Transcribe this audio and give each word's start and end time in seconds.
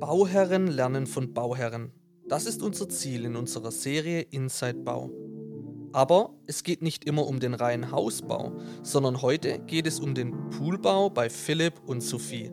Bauherren 0.00 0.68
lernen 0.68 1.08
von 1.08 1.34
Bauherren. 1.34 1.90
Das 2.28 2.46
ist 2.46 2.62
unser 2.62 2.88
Ziel 2.88 3.24
in 3.24 3.34
unserer 3.34 3.72
Serie 3.72 4.20
Inside 4.20 4.84
Bau. 4.84 5.10
Aber 5.92 6.34
es 6.46 6.62
geht 6.62 6.82
nicht 6.82 7.04
immer 7.04 7.26
um 7.26 7.40
den 7.40 7.52
reinen 7.52 7.90
Hausbau, 7.90 8.52
sondern 8.84 9.22
heute 9.22 9.58
geht 9.66 9.88
es 9.88 9.98
um 9.98 10.14
den 10.14 10.50
Poolbau 10.50 11.10
bei 11.10 11.28
Philipp 11.28 11.80
und 11.84 12.00
Sophie. 12.00 12.52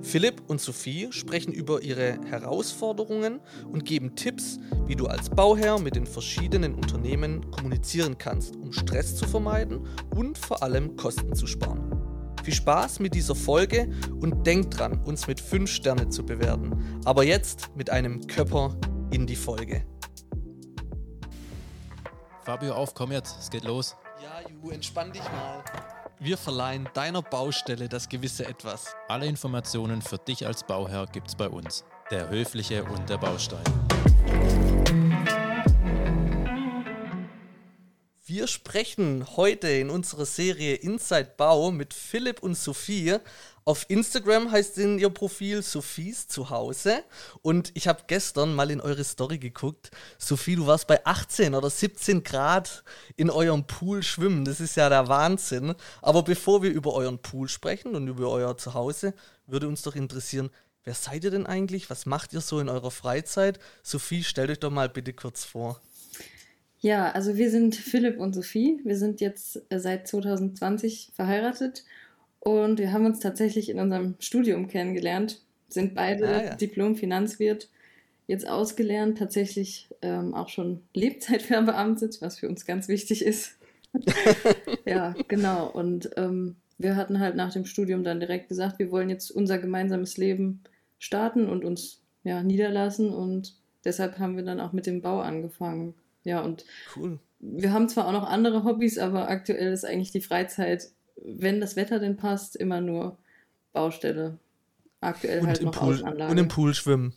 Philipp 0.00 0.42
und 0.46 0.62
Sophie 0.62 1.08
sprechen 1.10 1.52
über 1.52 1.82
ihre 1.82 2.18
Herausforderungen 2.24 3.40
und 3.70 3.84
geben 3.84 4.14
Tipps, 4.14 4.58
wie 4.86 4.96
du 4.96 5.08
als 5.08 5.28
Bauherr 5.28 5.78
mit 5.78 5.94
den 5.94 6.06
verschiedenen 6.06 6.74
Unternehmen 6.74 7.50
kommunizieren 7.50 8.16
kannst, 8.16 8.56
um 8.56 8.72
Stress 8.72 9.14
zu 9.14 9.26
vermeiden 9.26 9.86
und 10.16 10.38
vor 10.38 10.62
allem 10.62 10.96
Kosten 10.96 11.34
zu 11.34 11.46
sparen. 11.46 11.87
Viel 12.48 12.54
Spaß 12.54 13.00
mit 13.00 13.14
dieser 13.14 13.34
Folge 13.34 13.90
und 14.22 14.46
denkt 14.46 14.78
dran, 14.78 15.02
uns 15.04 15.26
mit 15.26 15.38
5 15.38 15.70
Sterne 15.70 16.08
zu 16.08 16.24
bewerten. 16.24 16.98
Aber 17.04 17.22
jetzt 17.22 17.68
mit 17.76 17.90
einem 17.90 18.26
Köpper 18.26 18.74
in 19.10 19.26
die 19.26 19.36
Folge. 19.36 19.84
Fabio, 22.44 22.72
auf, 22.72 22.94
komm 22.94 23.12
jetzt, 23.12 23.38
es 23.38 23.50
geht 23.50 23.64
los. 23.64 23.96
Ja, 24.22 24.48
Ju, 24.48 24.70
entspann 24.70 25.12
dich 25.12 25.24
mal. 25.24 25.62
Wir 26.20 26.38
verleihen 26.38 26.88
deiner 26.94 27.20
Baustelle 27.20 27.86
das 27.86 28.08
gewisse 28.08 28.46
Etwas. 28.46 28.96
Alle 29.08 29.26
Informationen 29.26 30.00
für 30.00 30.16
dich 30.16 30.46
als 30.46 30.64
Bauherr 30.64 31.04
gibt's 31.12 31.34
bei 31.34 31.50
uns. 31.50 31.84
Der 32.10 32.30
Höfliche 32.30 32.82
und 32.82 33.10
der 33.10 33.18
Baustein. 33.18 33.87
Wir 38.28 38.46
sprechen 38.46 39.26
heute 39.38 39.68
in 39.68 39.88
unserer 39.88 40.26
Serie 40.26 40.74
Inside 40.74 41.32
Bau 41.38 41.70
mit 41.70 41.94
Philipp 41.94 42.42
und 42.42 42.56
Sophie. 42.56 43.16
Auf 43.64 43.86
Instagram 43.88 44.52
heißt 44.52 44.76
in 44.76 44.98
ihr 44.98 45.08
Profil 45.08 45.62
Sophies 45.62 46.28
Zuhause. 46.28 47.04
Und 47.40 47.70
ich 47.72 47.88
habe 47.88 48.02
gestern 48.06 48.54
mal 48.54 48.70
in 48.70 48.82
eure 48.82 49.02
Story 49.02 49.38
geguckt. 49.38 49.90
Sophie, 50.18 50.56
du 50.56 50.66
warst 50.66 50.88
bei 50.88 51.06
18 51.06 51.54
oder 51.54 51.70
17 51.70 52.22
Grad 52.22 52.84
in 53.16 53.30
eurem 53.30 53.66
Pool 53.66 54.02
schwimmen. 54.02 54.44
Das 54.44 54.60
ist 54.60 54.76
ja 54.76 54.90
der 54.90 55.08
Wahnsinn. 55.08 55.74
Aber 56.02 56.22
bevor 56.22 56.62
wir 56.62 56.70
über 56.70 56.92
euren 56.92 57.20
Pool 57.20 57.48
sprechen 57.48 57.94
und 57.94 58.08
über 58.08 58.28
euer 58.28 58.58
Zuhause, 58.58 59.14
würde 59.46 59.68
uns 59.68 59.80
doch 59.80 59.96
interessieren, 59.96 60.50
wer 60.84 60.92
seid 60.92 61.24
ihr 61.24 61.30
denn 61.30 61.46
eigentlich? 61.46 61.88
Was 61.88 62.04
macht 62.04 62.34
ihr 62.34 62.42
so 62.42 62.60
in 62.60 62.68
eurer 62.68 62.90
Freizeit? 62.90 63.58
Sophie, 63.82 64.22
stellt 64.22 64.50
euch 64.50 64.60
doch 64.60 64.70
mal 64.70 64.90
bitte 64.90 65.14
kurz 65.14 65.46
vor. 65.46 65.80
Ja, 66.80 67.10
also 67.10 67.36
wir 67.36 67.50
sind 67.50 67.74
Philipp 67.74 68.18
und 68.18 68.34
Sophie. 68.34 68.80
Wir 68.84 68.96
sind 68.96 69.20
jetzt 69.20 69.62
äh, 69.68 69.80
seit 69.80 70.06
2020 70.06 71.10
verheiratet 71.14 71.84
und 72.40 72.78
wir 72.78 72.92
haben 72.92 73.04
uns 73.04 73.18
tatsächlich 73.18 73.68
in 73.68 73.80
unserem 73.80 74.14
Studium 74.20 74.68
kennengelernt. 74.68 75.42
Sind 75.68 75.94
beide 75.94 76.28
ah, 76.28 76.44
ja. 76.44 76.54
Diplom-Finanzwirt, 76.54 77.68
jetzt 78.26 78.48
ausgelernt, 78.48 79.18
tatsächlich 79.18 79.88
ähm, 80.02 80.34
auch 80.34 80.48
schon 80.48 80.82
Lebzeitverbeamtet, 80.94 82.22
was 82.22 82.38
für 82.38 82.48
uns 82.48 82.64
ganz 82.64 82.88
wichtig 82.88 83.24
ist. 83.24 83.58
ja, 84.86 85.14
genau. 85.26 85.68
Und 85.68 86.10
ähm, 86.16 86.56
wir 86.78 86.94
hatten 86.94 87.18
halt 87.18 87.34
nach 87.34 87.52
dem 87.52 87.64
Studium 87.64 88.04
dann 88.04 88.20
direkt 88.20 88.48
gesagt, 88.48 88.78
wir 88.78 88.90
wollen 88.92 89.10
jetzt 89.10 89.30
unser 89.30 89.58
gemeinsames 89.58 90.16
Leben 90.16 90.62
starten 90.98 91.48
und 91.48 91.64
uns 91.64 92.02
ja, 92.22 92.42
niederlassen. 92.42 93.10
Und 93.10 93.56
deshalb 93.84 94.18
haben 94.18 94.36
wir 94.36 94.44
dann 94.44 94.60
auch 94.60 94.72
mit 94.72 94.86
dem 94.86 95.02
Bau 95.02 95.20
angefangen. 95.20 95.94
Ja, 96.28 96.42
und 96.42 96.66
cool. 96.94 97.18
wir 97.40 97.72
haben 97.72 97.88
zwar 97.88 98.06
auch 98.06 98.12
noch 98.12 98.28
andere 98.28 98.64
Hobbys, 98.64 98.98
aber 98.98 99.30
aktuell 99.30 99.72
ist 99.72 99.86
eigentlich 99.86 100.12
die 100.12 100.20
Freizeit, 100.20 100.90
wenn 101.24 101.58
das 101.58 101.74
Wetter 101.74 101.98
denn 101.98 102.18
passt, 102.18 102.54
immer 102.54 102.82
nur 102.82 103.16
Baustelle. 103.72 104.38
Aktuell 105.00 105.40
und 105.40 105.46
halt 105.46 105.62
noch 105.62 105.72
Pool, 105.72 105.94
Außenanlage. 105.94 106.30
Und 106.30 106.38
im 106.38 106.48
Pool 106.48 106.74
schwimmen. 106.74 107.14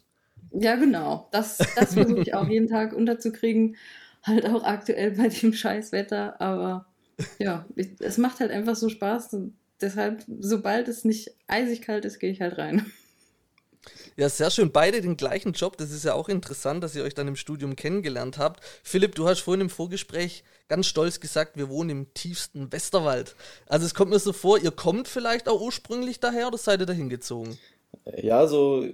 Ja, 0.54 0.76
genau. 0.76 1.28
Das, 1.32 1.58
das 1.58 1.94
versuche 1.94 2.22
ich 2.22 2.34
auch 2.34 2.48
jeden 2.48 2.68
Tag 2.68 2.94
unterzukriegen. 2.94 3.76
Halt 4.24 4.46
auch 4.46 4.64
aktuell 4.64 5.12
bei 5.12 5.28
dem 5.28 5.52
Scheißwetter. 5.52 6.40
Aber 6.40 6.86
ja, 7.40 7.66
ich, 7.76 7.90
es 8.00 8.18
macht 8.18 8.40
halt 8.40 8.52
einfach 8.52 8.76
so 8.76 8.88
Spaß. 8.88 9.36
Deshalb, 9.82 10.24
sobald 10.40 10.88
es 10.88 11.04
nicht 11.04 11.36
eisig 11.48 11.82
kalt 11.82 12.06
ist, 12.06 12.20
gehe 12.20 12.32
ich 12.32 12.40
halt 12.40 12.58
rein. 12.58 12.86
Ja, 14.16 14.30
sehr 14.30 14.52
schön. 14.52 14.72
Beide 14.72 15.02
den 15.02 15.18
gleichen 15.18 15.54
Job. 15.54 15.78
Das 15.78 15.92
ist 15.92 16.06
ja 16.06 16.14
auch 16.14 16.30
interessant, 16.30 16.84
dass 16.84 16.96
ihr 16.96 17.04
euch 17.04 17.14
dann 17.14 17.28
im 17.28 17.36
Studium 17.36 17.76
kennengelernt 17.76 18.38
habt. 18.38 18.64
Philipp, 18.84 19.16
du 19.16 19.28
hast 19.28 19.40
vorhin 19.40 19.62
im 19.62 19.70
Vorgespräch 19.70 20.44
ganz 20.68 20.88
stolz 20.88 21.20
gesagt, 21.20 21.58
wir 21.58 21.70
wohnen 21.70 21.90
im 21.90 22.14
tiefsten 22.14 22.72
Westerwald. 22.72 23.36
Also 23.68 23.86
es 23.86 23.94
kommt 23.94 24.12
mir 24.12 24.20
so 24.20 24.34
vor, 24.34 24.60
ihr 24.60 24.72
kommt 24.72 25.08
vielleicht 25.08 25.50
auch 25.50 25.62
ursprünglich 25.62 26.20
daher 26.20 26.48
oder 26.48 26.58
seid 26.58 26.82
ihr 26.82 26.86
dahin 26.86 27.10
gezogen? 27.10 27.58
Ja, 28.22 28.48
so 28.48 28.86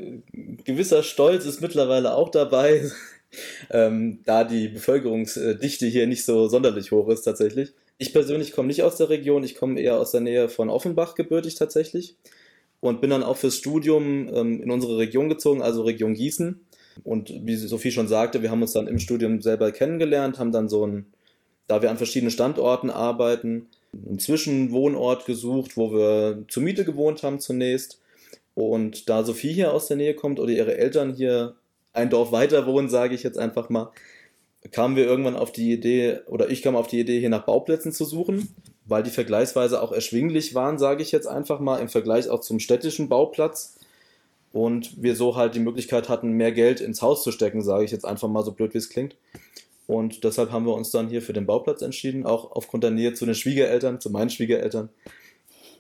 gewisser 0.64 1.04
Stolz 1.04 1.46
ist 1.46 1.62
mittlerweile 1.62 2.16
auch 2.16 2.30
dabei, 2.30 2.90
ähm, 3.70 4.22
da 4.26 4.44
die 4.44 4.70
Bevölkerungsdichte 4.70 5.86
hier 5.86 6.08
nicht 6.08 6.26
so 6.26 6.48
sonderlich 6.48 6.92
hoch 6.92 7.10
ist 7.10 7.24
tatsächlich. 7.24 7.74
Ich 8.00 8.14
persönlich 8.14 8.54
komme 8.54 8.68
nicht 8.68 8.84
aus 8.84 8.98
der 8.98 9.10
Region, 9.10 9.44
ich 9.44 9.56
komme 9.56 9.80
eher 9.80 10.00
aus 10.00 10.12
der 10.12 10.22
Nähe 10.22 10.50
von 10.50 10.70
Offenbach 10.70 11.16
gebürtig 11.16 11.56
tatsächlich 11.56 12.16
und 12.80 13.02
bin 13.02 13.10
dann 13.10 13.24
auch 13.24 13.38
fürs 13.38 13.58
Studium 13.58 14.30
ähm, 14.34 14.62
in 14.62 14.72
unsere 14.72 14.98
Region 14.98 15.30
gezogen, 15.30 15.62
also 15.62 15.84
Region 15.84 16.14
Gießen. 16.14 16.60
Und 17.04 17.32
wie 17.44 17.56
Sophie 17.56 17.92
schon 17.92 18.08
sagte, 18.08 18.42
wir 18.42 18.52
haben 18.52 18.62
uns 18.62 18.74
dann 18.74 18.88
im 18.88 19.00
Studium 19.00 19.42
selber 19.42 19.72
kennengelernt, 19.72 20.40
haben 20.40 20.52
dann 20.52 20.70
so 20.70 20.86
ein, 20.86 21.06
da 21.68 21.82
wir 21.82 21.92
an 21.92 21.98
verschiedenen 21.98 22.32
Standorten 22.32 22.90
arbeiten, 22.90 23.68
einen 23.94 24.20
Zwischenwohnort 24.20 25.26
gesucht, 25.26 25.78
wo 25.78 25.92
wir 25.92 26.44
zur 26.48 26.64
Miete 26.64 26.86
gewohnt 26.86 27.24
haben 27.24 27.40
zunächst. 27.40 28.00
Und 28.56 29.10
da 29.10 29.24
Sophie 29.24 29.54
hier 29.54 29.74
aus 29.74 29.88
der 29.88 29.98
Nähe 29.98 30.16
kommt 30.16 30.40
oder 30.40 30.52
ihre 30.52 30.78
Eltern 30.78 31.14
hier 31.14 31.56
ein 31.94 32.10
Dorf 32.10 32.32
weiter 32.32 32.66
wohnen, 32.66 32.90
sage 32.90 33.16
ich 33.16 33.24
jetzt 33.24 33.38
einfach 33.38 33.70
mal, 33.70 33.92
kamen 34.72 34.96
wir 34.96 35.06
irgendwann 35.06 35.36
auf 35.36 35.52
die 35.52 35.72
Idee, 35.72 36.20
oder 36.28 36.50
ich 36.50 36.62
kam 36.62 36.76
auf 36.76 36.88
die 36.88 37.00
Idee, 37.00 37.20
hier 37.20 37.30
nach 37.30 37.46
Bauplätzen 37.46 37.92
zu 37.92 38.06
suchen 38.06 38.50
weil 38.88 39.04
die 39.04 39.10
vergleichsweise 39.10 39.82
auch 39.82 39.92
erschwinglich 39.92 40.56
waren, 40.56 40.78
sage 40.78 41.04
ich 41.04 41.12
jetzt 41.12 41.28
einfach 41.28 41.60
mal, 41.60 41.78
im 41.78 41.90
Vergleich 41.90 42.30
auch 42.30 42.42
zum 42.42 42.60
städtischen 42.60 43.10
Bauplatz. 43.10 43.76
Und 44.54 45.02
wir 45.04 45.16
so 45.16 45.36
halt 45.36 45.56
die 45.56 45.60
Möglichkeit 45.60 46.10
hatten, 46.10 46.32
mehr 46.32 46.52
Geld 46.52 46.80
ins 46.80 47.02
Haus 47.02 47.24
zu 47.24 47.32
stecken, 47.32 47.62
sage 47.62 47.84
ich 47.84 47.92
jetzt 47.92 48.06
einfach 48.06 48.30
mal 48.30 48.44
so 48.44 48.54
blöd, 48.54 48.74
wie 48.74 48.80
es 48.80 48.90
klingt. 48.90 49.16
Und 49.88 50.24
deshalb 50.24 50.52
haben 50.52 50.66
wir 50.66 50.74
uns 50.74 50.90
dann 50.90 51.10
hier 51.10 51.22
für 51.22 51.34
den 51.34 51.46
Bauplatz 51.46 51.82
entschieden, 51.82 52.26
auch 52.26 52.52
aufgrund 52.52 52.84
der 52.84 52.92
Nähe 52.92 53.14
zu 53.14 53.26
den 53.26 53.36
Schwiegereltern, 53.36 54.02
zu 54.02 54.10
meinen 54.10 54.30
Schwiegereltern. 54.30 54.90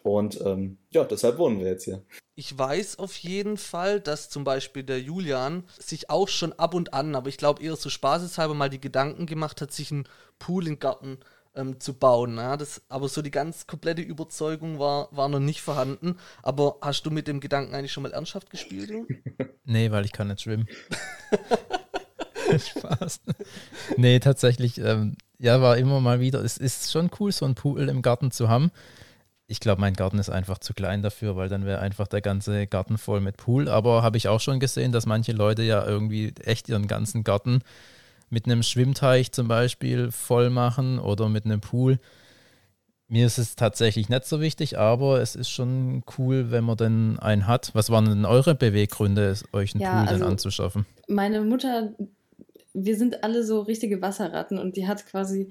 Und 0.03 0.39
ähm, 0.45 0.77
ja, 0.91 1.03
deshalb 1.03 1.37
wohnen 1.37 1.59
wir 1.59 1.67
jetzt 1.67 1.85
hier. 1.85 2.03
Ich 2.35 2.57
weiß 2.57 2.99
auf 2.99 3.15
jeden 3.17 3.57
Fall, 3.57 3.99
dass 3.99 4.29
zum 4.29 4.43
Beispiel 4.43 4.83
der 4.83 5.01
Julian 5.01 5.63
sich 5.79 6.09
auch 6.09 6.27
schon 6.27 6.53
ab 6.53 6.73
und 6.73 6.93
an, 6.93 7.15
aber 7.15 7.29
ich 7.29 7.37
glaube 7.37 7.63
eher 7.63 7.75
so 7.75 7.89
spaßeshalber 7.89 8.53
mal 8.53 8.69
die 8.69 8.79
Gedanken 8.79 9.25
gemacht 9.25 9.59
hat, 9.59 9.73
sich 9.73 9.91
einen 9.91 10.07
Pool 10.39 10.67
im 10.67 10.79
Garten 10.79 11.17
ähm, 11.57 11.79
zu 11.79 11.93
bauen. 11.93 12.37
Ja? 12.37 12.55
Das, 12.55 12.81
aber 12.87 13.09
so 13.09 13.21
die 13.21 13.31
ganz 13.31 13.67
komplette 13.67 14.01
Überzeugung 14.01 14.79
war, 14.79 15.09
war 15.11 15.27
noch 15.27 15.39
nicht 15.39 15.61
vorhanden. 15.61 16.17
Aber 16.43 16.77
hast 16.81 17.03
du 17.05 17.11
mit 17.11 17.27
dem 17.27 17.39
Gedanken 17.39 17.75
eigentlich 17.75 17.91
schon 17.91 18.03
mal 18.03 18.13
ernsthaft 18.13 18.49
gespielt? 18.49 18.91
nee, 19.65 19.91
weil 19.91 20.05
ich 20.05 20.13
kann 20.13 20.27
nicht 20.27 20.41
schwimmen. 20.41 20.67
Spaß. 22.77 23.21
Nee, 23.97 24.19
tatsächlich, 24.19 24.77
ähm, 24.79 25.17
ja, 25.37 25.61
war 25.61 25.77
immer 25.77 25.99
mal 25.99 26.19
wieder. 26.19 26.43
Es 26.43 26.57
ist 26.57 26.91
schon 26.91 27.09
cool, 27.19 27.31
so 27.31 27.45
einen 27.45 27.55
Pool 27.55 27.89
im 27.89 28.01
Garten 28.01 28.31
zu 28.31 28.47
haben. 28.47 28.71
Ich 29.47 29.59
glaube, 29.59 29.81
mein 29.81 29.93
Garten 29.93 30.19
ist 30.19 30.29
einfach 30.29 30.57
zu 30.57 30.73
klein 30.73 31.01
dafür, 31.01 31.35
weil 31.35 31.49
dann 31.49 31.65
wäre 31.65 31.79
einfach 31.79 32.07
der 32.07 32.21
ganze 32.21 32.67
Garten 32.67 32.97
voll 32.97 33.21
mit 33.21 33.37
Pool. 33.37 33.69
Aber 33.69 34.03
habe 34.03 34.17
ich 34.17 34.27
auch 34.27 34.41
schon 34.41 34.59
gesehen, 34.59 34.91
dass 34.91 35.05
manche 35.05 35.31
Leute 35.31 35.63
ja 35.63 35.85
irgendwie 35.85 36.33
echt 36.43 36.69
ihren 36.69 36.87
ganzen 36.87 37.23
Garten 37.23 37.61
mit 38.29 38.45
einem 38.45 38.63
Schwimmteich 38.63 39.31
zum 39.31 39.47
Beispiel 39.47 40.11
voll 40.11 40.49
machen 40.49 40.99
oder 40.99 41.29
mit 41.29 41.45
einem 41.45 41.61
Pool. 41.61 41.99
Mir 43.09 43.25
ist 43.25 43.37
es 43.37 43.55
tatsächlich 43.55 44.09
nicht 44.09 44.25
so 44.25 44.41
wichtig, 44.41 44.77
aber 44.77 45.21
es 45.21 45.35
ist 45.35 45.49
schon 45.49 46.03
cool, 46.17 46.51
wenn 46.51 46.65
man 46.65 46.75
denn 46.75 47.19
einen 47.19 47.47
hat. 47.47 47.71
Was 47.73 47.89
waren 47.89 48.05
denn 48.05 48.25
eure 48.25 48.53
Beweggründe, 48.53 49.33
euch 49.53 49.73
einen 49.73 49.81
ja, 49.81 50.01
Pool 50.01 50.09
also 50.09 50.25
anzuschaffen? 50.25 50.85
Meine 51.07 51.41
Mutter, 51.41 51.93
wir 52.73 52.97
sind 52.97 53.23
alle 53.23 53.45
so 53.45 53.61
richtige 53.61 54.01
Wasserratten 54.01 54.59
und 54.59 54.75
die 54.75 54.87
hat 54.87 55.05
quasi, 55.05 55.49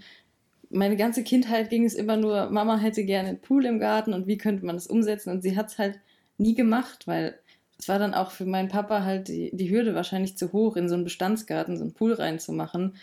meine 0.68 0.96
ganze 0.96 1.24
Kindheit 1.24 1.70
ging 1.70 1.86
es 1.86 1.94
immer 1.94 2.18
nur, 2.18 2.50
Mama 2.50 2.76
hätte 2.76 3.04
gerne 3.04 3.30
einen 3.30 3.40
Pool 3.40 3.64
im 3.64 3.80
Garten 3.80 4.12
und 4.12 4.26
wie 4.26 4.36
könnte 4.36 4.66
man 4.66 4.76
das 4.76 4.86
umsetzen 4.86 5.30
und 5.30 5.40
sie 5.40 5.56
hat 5.56 5.68
es 5.68 5.78
halt 5.78 5.98
nie 6.36 6.54
gemacht, 6.54 7.06
weil 7.06 7.38
es 7.78 7.88
war 7.88 7.98
dann 7.98 8.14
auch 8.14 8.30
für 8.30 8.46
meinen 8.46 8.68
Papa 8.68 9.04
halt 9.04 9.28
die, 9.28 9.50
die 9.54 9.70
Hürde 9.70 9.94
wahrscheinlich 9.94 10.36
zu 10.36 10.52
hoch, 10.52 10.76
in 10.76 10.88
so 10.88 10.94
einen 10.94 11.04
Bestandsgarten 11.04 11.76
so 11.76 11.84
einen 11.84 11.92
Pool 11.92 12.14
reinzumachen. 12.14 12.94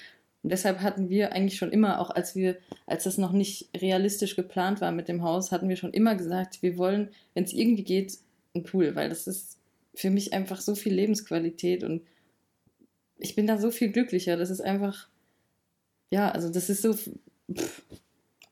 Und 0.41 0.51
deshalb 0.51 0.81
hatten 0.81 1.09
wir 1.09 1.31
eigentlich 1.31 1.57
schon 1.57 1.71
immer, 1.71 1.99
auch 1.99 2.09
als 2.09 2.35
wir, 2.35 2.57
als 2.85 3.03
das 3.03 3.17
noch 3.17 3.31
nicht 3.31 3.69
realistisch 3.77 4.35
geplant 4.35 4.81
war 4.81 4.91
mit 4.91 5.07
dem 5.07 5.23
Haus, 5.23 5.51
hatten 5.51 5.69
wir 5.69 5.77
schon 5.77 5.93
immer 5.93 6.15
gesagt, 6.15 6.61
wir 6.61 6.77
wollen, 6.77 7.09
wenn 7.33 7.43
es 7.43 7.53
irgendwie 7.53 7.83
geht, 7.83 8.17
einen 8.53 8.63
Pool, 8.63 8.95
weil 8.95 9.09
das 9.09 9.27
ist 9.27 9.57
für 9.95 10.09
mich 10.09 10.33
einfach 10.33 10.59
so 10.59 10.75
viel 10.75 10.93
Lebensqualität 10.93 11.83
und 11.83 12.01
ich 13.17 13.35
bin 13.35 13.47
da 13.47 13.57
so 13.57 13.71
viel 13.71 13.91
glücklicher. 13.91 14.37
Das 14.37 14.49
ist 14.49 14.61
einfach, 14.61 15.07
ja, 16.11 16.29
also 16.31 16.49
das 16.49 16.69
ist 16.69 16.81
so 16.81 16.93
pff, 16.93 17.83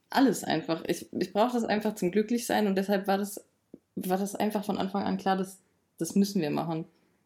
alles 0.10 0.44
einfach. 0.44 0.84
Ich, 0.88 1.12
ich 1.12 1.34
brauche 1.34 1.54
das 1.54 1.64
einfach 1.64 1.96
zum 1.96 2.12
Glücklichsein 2.12 2.68
und 2.68 2.76
deshalb 2.78 3.08
war 3.08 3.18
das, 3.18 3.44
war 3.96 4.18
das 4.18 4.36
einfach 4.36 4.64
von 4.64 4.78
Anfang 4.78 5.04
an 5.04 5.18
klar, 5.18 5.36
dass 5.36 5.60
das 6.02 6.16
müssen 6.16 6.42
wir 6.42 6.50
machen. 6.50 6.86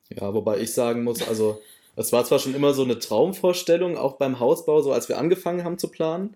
Ja, 0.09 0.33
wobei 0.33 0.59
ich 0.59 0.73
sagen 0.73 1.03
muss, 1.03 1.27
also 1.27 1.61
es 1.95 2.11
war 2.11 2.25
zwar 2.25 2.39
schon 2.39 2.53
immer 2.53 2.73
so 2.73 2.83
eine 2.83 2.99
Traumvorstellung, 2.99 3.97
auch 3.97 4.17
beim 4.17 4.39
Hausbau, 4.39 4.81
so 4.81 4.91
als 4.91 5.09
wir 5.09 5.17
angefangen 5.17 5.63
haben 5.63 5.77
zu 5.77 5.87
planen, 5.87 6.35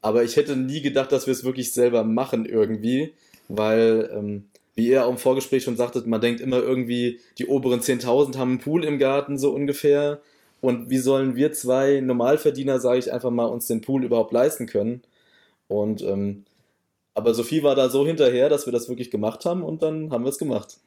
aber 0.00 0.24
ich 0.24 0.36
hätte 0.36 0.56
nie 0.56 0.80
gedacht, 0.80 1.12
dass 1.12 1.26
wir 1.26 1.32
es 1.32 1.44
wirklich 1.44 1.72
selber 1.72 2.04
machen 2.04 2.46
irgendwie, 2.46 3.12
weil, 3.48 4.10
ähm, 4.12 4.44
wie 4.74 4.88
ihr 4.88 5.06
auch 5.06 5.10
im 5.10 5.18
Vorgespräch 5.18 5.64
schon 5.64 5.76
sagtet, 5.76 6.06
man 6.06 6.20
denkt 6.20 6.40
immer 6.40 6.58
irgendwie, 6.58 7.20
die 7.38 7.46
oberen 7.46 7.80
10.000 7.80 8.36
haben 8.36 8.50
einen 8.50 8.58
Pool 8.60 8.84
im 8.84 8.98
Garten, 8.98 9.38
so 9.38 9.52
ungefähr. 9.52 10.20
Und 10.60 10.90
wie 10.90 10.98
sollen 10.98 11.36
wir 11.36 11.52
zwei 11.52 12.00
Normalverdiener, 12.00 12.80
sage 12.80 12.98
ich 12.98 13.12
einfach 13.12 13.30
mal, 13.30 13.46
uns 13.46 13.66
den 13.66 13.80
Pool 13.82 14.04
überhaupt 14.04 14.32
leisten 14.32 14.66
können? 14.66 15.02
Und 15.68 16.02
ähm, 16.02 16.44
aber 17.14 17.32
Sophie 17.32 17.62
war 17.62 17.74
da 17.74 17.88
so 17.88 18.06
hinterher, 18.06 18.50
dass 18.50 18.66
wir 18.66 18.72
das 18.72 18.88
wirklich 18.90 19.10
gemacht 19.10 19.46
haben 19.46 19.62
und 19.62 19.82
dann 19.82 20.12
haben 20.12 20.24
wir 20.24 20.28
es 20.28 20.38
gemacht. 20.38 20.78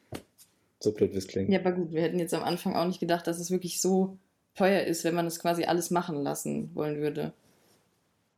So 0.79 0.91
blöd 0.93 1.13
wie 1.13 1.17
es 1.17 1.27
klingt. 1.27 1.49
Ja, 1.49 1.59
aber 1.59 1.73
gut, 1.73 1.91
wir 1.91 2.01
hätten 2.01 2.19
jetzt 2.19 2.33
am 2.33 2.43
Anfang 2.43 2.75
auch 2.75 2.85
nicht 2.85 2.99
gedacht, 2.99 3.27
dass 3.27 3.39
es 3.39 3.51
wirklich 3.51 3.81
so 3.81 4.17
teuer 4.55 4.83
ist, 4.83 5.03
wenn 5.03 5.15
man 5.15 5.27
es 5.27 5.39
quasi 5.39 5.65
alles 5.65 5.91
machen 5.91 6.21
lassen 6.23 6.73
wollen 6.73 7.01
würde. 7.01 7.33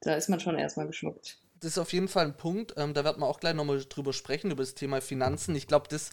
Da 0.01 0.15
ist 0.15 0.29
man 0.29 0.39
schon 0.39 0.57
erstmal 0.57 0.87
geschmuckt. 0.87 1.37
Das 1.59 1.73
ist 1.73 1.77
auf 1.77 1.93
jeden 1.93 2.07
Fall 2.07 2.25
ein 2.25 2.37
Punkt. 2.37 2.73
Ähm, 2.77 2.95
da 2.95 3.03
werden 3.03 3.21
wir 3.21 3.27
auch 3.27 3.39
gleich 3.39 3.53
nochmal 3.53 3.83
drüber 3.87 4.13
sprechen, 4.13 4.49
über 4.49 4.63
das 4.63 4.73
Thema 4.73 5.01
Finanzen. 5.01 5.55
Ich 5.55 5.67
glaube, 5.67 5.87
das 5.89 6.09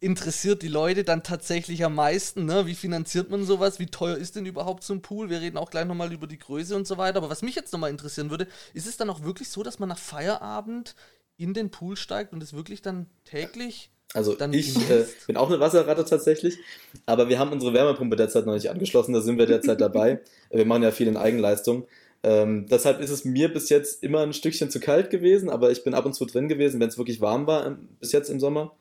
interessiert 0.00 0.62
die 0.62 0.68
Leute 0.68 1.04
dann 1.04 1.22
tatsächlich 1.22 1.84
am 1.84 1.94
meisten. 1.94 2.46
Ne? 2.46 2.66
Wie 2.66 2.74
finanziert 2.74 3.30
man 3.30 3.44
sowas? 3.44 3.78
Wie 3.78 3.86
teuer 3.86 4.16
ist 4.16 4.36
denn 4.36 4.46
überhaupt 4.46 4.82
so 4.84 4.94
ein 4.94 5.02
Pool? 5.02 5.28
Wir 5.28 5.42
reden 5.42 5.58
auch 5.58 5.70
gleich 5.70 5.84
nochmal 5.84 6.12
über 6.12 6.26
die 6.26 6.38
Größe 6.38 6.74
und 6.74 6.86
so 6.86 6.96
weiter. 6.96 7.18
Aber 7.18 7.30
was 7.30 7.42
mich 7.42 7.54
jetzt 7.54 7.72
nochmal 7.72 7.90
interessieren 7.90 8.30
würde, 8.30 8.46
ist 8.72 8.86
es 8.86 8.96
dann 8.96 9.10
auch 9.10 9.22
wirklich 9.22 9.50
so, 9.50 9.62
dass 9.62 9.78
man 9.78 9.90
nach 9.90 9.98
Feierabend 9.98 10.94
in 11.36 11.52
den 11.52 11.70
Pool 11.70 11.96
steigt 11.96 12.32
und 12.32 12.42
es 12.42 12.54
wirklich 12.54 12.80
dann 12.80 13.06
täglich 13.24 13.90
also 14.14 14.34
Dann 14.34 14.52
ich 14.52 14.76
äh, 14.90 15.04
bin 15.26 15.36
auch 15.36 15.48
eine 15.48 15.60
Wasserratte 15.60 16.04
tatsächlich, 16.04 16.58
aber 17.06 17.28
wir 17.28 17.38
haben 17.38 17.52
unsere 17.52 17.74
Wärmepumpe 17.74 18.16
derzeit 18.16 18.46
noch 18.46 18.54
nicht 18.54 18.70
angeschlossen, 18.70 19.12
da 19.12 19.20
sind 19.20 19.38
wir 19.38 19.46
derzeit 19.46 19.80
dabei. 19.80 20.20
Wir 20.50 20.64
machen 20.64 20.84
ja 20.84 20.92
viel 20.92 21.08
in 21.08 21.16
Eigenleistung. 21.16 21.86
Ähm, 22.22 22.66
deshalb 22.70 23.00
ist 23.00 23.10
es 23.10 23.24
mir 23.24 23.52
bis 23.52 23.68
jetzt 23.68 24.02
immer 24.02 24.20
ein 24.20 24.32
Stückchen 24.32 24.70
zu 24.70 24.80
kalt 24.80 25.10
gewesen, 25.10 25.50
aber 25.50 25.70
ich 25.70 25.84
bin 25.84 25.92
ab 25.92 26.06
und 26.06 26.14
zu 26.14 26.24
drin 26.24 26.48
gewesen, 26.48 26.80
wenn 26.80 26.88
es 26.88 26.98
wirklich 26.98 27.20
warm 27.20 27.46
war, 27.46 27.66
ähm, 27.66 27.88
bis 28.00 28.12
jetzt 28.12 28.30
im 28.30 28.40
Sommer. 28.40 28.74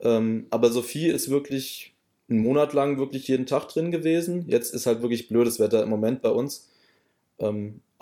Ähm, 0.00 0.46
aber 0.50 0.70
Sophie 0.70 1.08
ist 1.08 1.30
wirklich 1.30 1.94
einen 2.28 2.40
Monat 2.40 2.72
lang 2.72 2.98
wirklich 2.98 3.28
jeden 3.28 3.46
Tag 3.46 3.68
drin 3.68 3.90
gewesen. 3.90 4.44
Jetzt 4.48 4.74
ist 4.74 4.86
halt 4.86 5.02
wirklich 5.02 5.28
blödes 5.28 5.60
Wetter 5.60 5.82
im 5.82 5.90
Moment 5.90 6.22
bei 6.22 6.30
uns. 6.30 6.68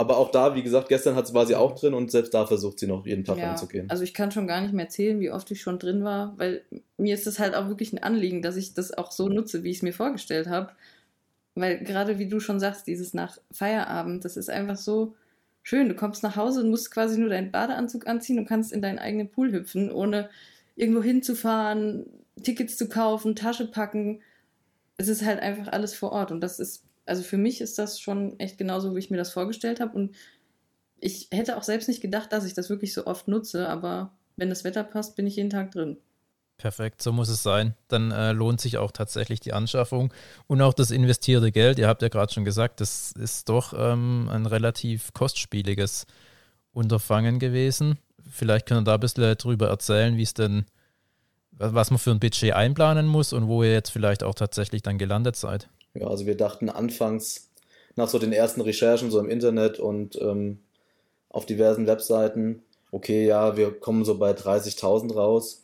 Aber 0.01 0.17
auch 0.17 0.31
da, 0.31 0.55
wie 0.55 0.63
gesagt, 0.63 0.89
gestern 0.89 1.15
hat, 1.15 1.35
war 1.35 1.45
sie 1.45 1.55
auch 1.55 1.79
drin 1.79 1.93
und 1.93 2.11
selbst 2.11 2.33
da 2.33 2.47
versucht 2.47 2.79
sie 2.79 2.87
noch 2.87 3.05
jeden 3.05 3.23
Tag 3.23 3.37
ja, 3.37 3.51
reinzugehen. 3.51 3.91
Also 3.91 4.03
ich 4.03 4.15
kann 4.15 4.31
schon 4.31 4.47
gar 4.47 4.63
nicht 4.63 4.73
mehr 4.73 4.87
erzählen, 4.87 5.21
wie 5.21 5.31
oft 5.31 5.51
ich 5.51 5.61
schon 5.61 5.79
drin 5.79 6.05
war, 6.05 6.33
weil 6.39 6.63
mir 6.97 7.13
ist 7.13 7.27
es 7.27 7.39
halt 7.39 7.55
auch 7.55 7.69
wirklich 7.69 7.93
ein 7.93 8.03
Anliegen, 8.03 8.41
dass 8.41 8.57
ich 8.57 8.73
das 8.73 8.97
auch 8.97 9.13
so 9.13 9.29
nutze, 9.29 9.63
wie 9.63 9.69
ich 9.69 9.77
es 9.77 9.83
mir 9.83 9.93
vorgestellt 9.93 10.47
habe. 10.47 10.71
Weil 11.55 11.85
gerade 11.85 12.19
wie 12.19 12.31
du 12.31 12.41
schon 12.41 12.61
sagst, 12.61 12.87
dieses 12.87 13.13
nach 13.13 13.37
Feierabend, 13.53 14.25
das 14.25 14.39
ist 14.39 14.49
einfach 14.49 14.79
so 14.79 15.17
schön. 15.63 15.91
Du 15.91 15.95
kommst 15.95 16.23
nach 16.23 16.35
Hause 16.35 16.63
und 16.63 16.71
musst 16.71 16.91
quasi 16.91 17.21
nur 17.21 17.29
deinen 17.29 17.51
Badeanzug 17.51 18.07
anziehen 18.07 18.39
und 18.39 18.49
kannst 18.49 18.73
in 18.73 18.81
deinen 18.81 18.99
eigenen 18.99 19.29
Pool 19.29 19.53
hüpfen, 19.53 19.93
ohne 19.93 20.31
irgendwo 20.77 21.03
hinzufahren, 21.03 22.07
Tickets 22.43 22.79
zu 22.79 22.89
kaufen, 22.89 23.37
Tasche 23.37 23.67
packen. 23.67 24.23
Es 24.97 25.09
ist 25.09 25.27
halt 25.27 25.41
einfach 25.41 25.71
alles 25.71 25.95
vor 25.95 26.13
Ort 26.13 26.33
und 26.33 26.41
das 26.41 26.59
ist 26.59 26.85
also 27.11 27.25
für 27.25 27.39
mich 27.39 27.61
ist 27.61 27.77
das 27.77 27.99
schon 27.99 28.39
echt 28.39 28.57
genauso, 28.57 28.95
wie 28.95 29.01
ich 29.01 29.11
mir 29.11 29.17
das 29.17 29.33
vorgestellt 29.33 29.81
habe. 29.81 29.97
Und 29.97 30.15
ich 31.01 31.27
hätte 31.33 31.57
auch 31.57 31.65
selbst 31.65 31.89
nicht 31.89 32.01
gedacht, 32.01 32.33
dass 32.33 32.45
ich 32.45 32.55
das 32.55 32.71
wirklich 32.71 32.93
so 32.93 33.05
oft 33.07 33.27
nutze, 33.27 33.69
aber 33.69 34.13
wenn 34.37 34.49
das 34.49 34.63
Wetter 34.63 34.85
passt, 34.85 35.17
bin 35.17 35.27
ich 35.27 35.35
jeden 35.35 35.51
Tag 35.51 35.73
drin. 35.73 35.99
Perfekt, 36.57 37.03
so 37.03 37.11
muss 37.11 37.29
es 37.29 37.43
sein. 37.43 37.75
Dann 37.89 38.13
äh, 38.13 38.31
lohnt 38.31 38.61
sich 38.61 38.79
auch 38.79 38.93
tatsächlich 38.93 39.41
die 39.41 39.53
Anschaffung 39.53 40.15
und 40.47 40.63
auch 40.63 40.73
das 40.73 40.93
investierte 40.93 41.51
Geld. 41.51 41.81
Ihr 41.81 41.89
habt 41.89 42.03
ja 42.03 42.09
gerade 42.09 42.33
schon 42.33 42.45
gesagt, 42.45 42.81
das 42.81 43.11
ist 43.19 43.49
doch 43.49 43.75
ähm, 43.77 44.29
ein 44.31 44.47
relativ 44.47 45.13
kostspieliges 45.13 46.07
Unterfangen 46.73 47.41
gewesen. 47.41 47.99
Vielleicht 48.31 48.67
können 48.67 48.83
wir 48.83 48.85
da 48.85 48.95
ein 48.95 49.01
bisschen 49.01 49.37
drüber 49.37 49.69
erzählen, 49.69 50.17
wie 50.17 50.23
es 50.23 50.35
denn, 50.35 50.65
was 51.51 51.91
man 51.91 51.99
für 51.99 52.13
ein 52.13 52.21
Budget 52.21 52.53
einplanen 52.53 53.09
muss 53.09 53.33
und 53.33 53.49
wo 53.49 53.65
ihr 53.65 53.73
jetzt 53.73 53.91
vielleicht 53.91 54.23
auch 54.23 54.37
tatsächlich 54.37 54.83
dann 54.83 54.97
gelandet 54.97 55.35
seid. 55.35 55.69
Ja, 55.95 56.07
also 56.07 56.27
wir 56.27 56.37
dachten 56.37 56.69
anfangs 56.69 57.51
nach 57.97 58.09
so 58.09 58.19
den 58.19 58.33
ersten 58.33 58.61
Recherchen 58.61 59.11
so 59.11 59.19
im 59.19 59.29
Internet 59.29 59.79
und 59.79 60.21
ähm, 60.21 60.61
auf 61.29 61.47
diversen 61.47 61.87
Webseiten, 61.87 62.63
okay, 62.91 63.27
ja, 63.27 63.57
wir 63.57 63.73
kommen 63.73 64.05
so 64.05 64.19
bei 64.19 64.33
30.000 64.33 65.15
raus. 65.15 65.63